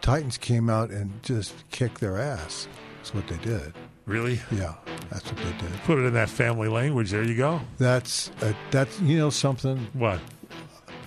[0.00, 2.66] the Titans came out and just kicked their ass.
[2.96, 3.74] That's what they did.
[4.06, 4.40] Really?
[4.50, 4.74] Yeah,
[5.10, 5.72] that's what they did.
[5.84, 7.12] Put it in that family language.
[7.12, 7.60] There you go.
[7.78, 9.86] That's uh, that's you know something.
[9.92, 10.18] What?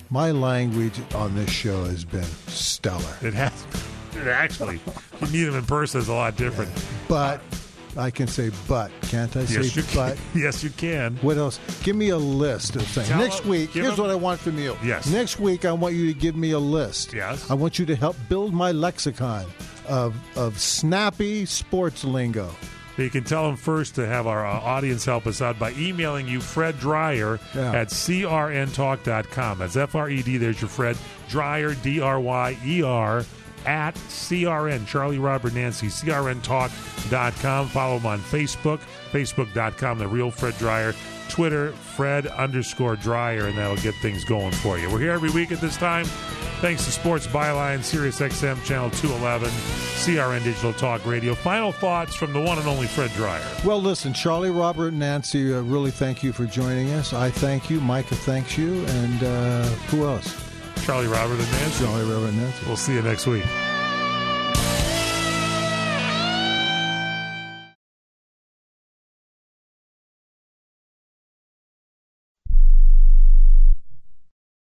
[0.10, 3.16] My language on this show has been stellar.
[3.22, 3.66] It has.
[4.16, 4.80] It actually,
[5.22, 6.72] you meet them in person is a lot different.
[7.10, 7.42] But
[7.98, 9.96] I can say but, can't I Yes, say you can.
[10.10, 10.18] but?
[10.40, 11.18] Yes, you can.
[11.18, 11.60] What else?
[11.84, 13.08] Give me a list of things.
[13.10, 14.78] Tell Next week, here's what I want from you.
[14.84, 15.08] Yes.
[15.10, 17.14] Next week, I want you to give me a list.
[17.14, 17.50] Yes.
[17.50, 19.46] I want you to help build my lexicon
[19.88, 22.50] of, of snappy sports lingo.
[22.98, 26.28] You can tell them first to have our uh, audience help us out by emailing
[26.28, 27.74] you Fred Dryer Yeah.
[27.74, 29.58] at crntalk.com.
[29.60, 30.38] That's F R E D.
[30.38, 30.98] There's your Fred
[31.30, 33.26] Dryer, D R Y E R,
[33.66, 37.68] at CRN, Charlie Robert Nancy, crntalk.com.
[37.70, 38.80] Follow them on Facebook,
[39.12, 40.94] facebook.com, The Real Fred Dryer.
[41.30, 44.90] Twitter, Fred underscore Dryer, and that'll get things going for you.
[44.90, 46.06] We're here every week at this time.
[46.62, 51.36] Thanks to Sports Byline, Sirius XM, Channel 211, CRN Digital Talk Radio.
[51.36, 53.46] Final thoughts from the one and only Fred Dryer.
[53.66, 57.14] Well, listen, Charlie, Robert, and Nancy, uh, really thank you for joining us.
[57.14, 57.82] I thank you.
[57.82, 58.86] Micah thanks you.
[58.86, 60.34] And uh, who else?
[60.86, 61.84] Charlie Robert and Nancy.
[61.84, 62.66] Charlie Robert and Nancy.
[62.68, 63.44] We'll see you next week.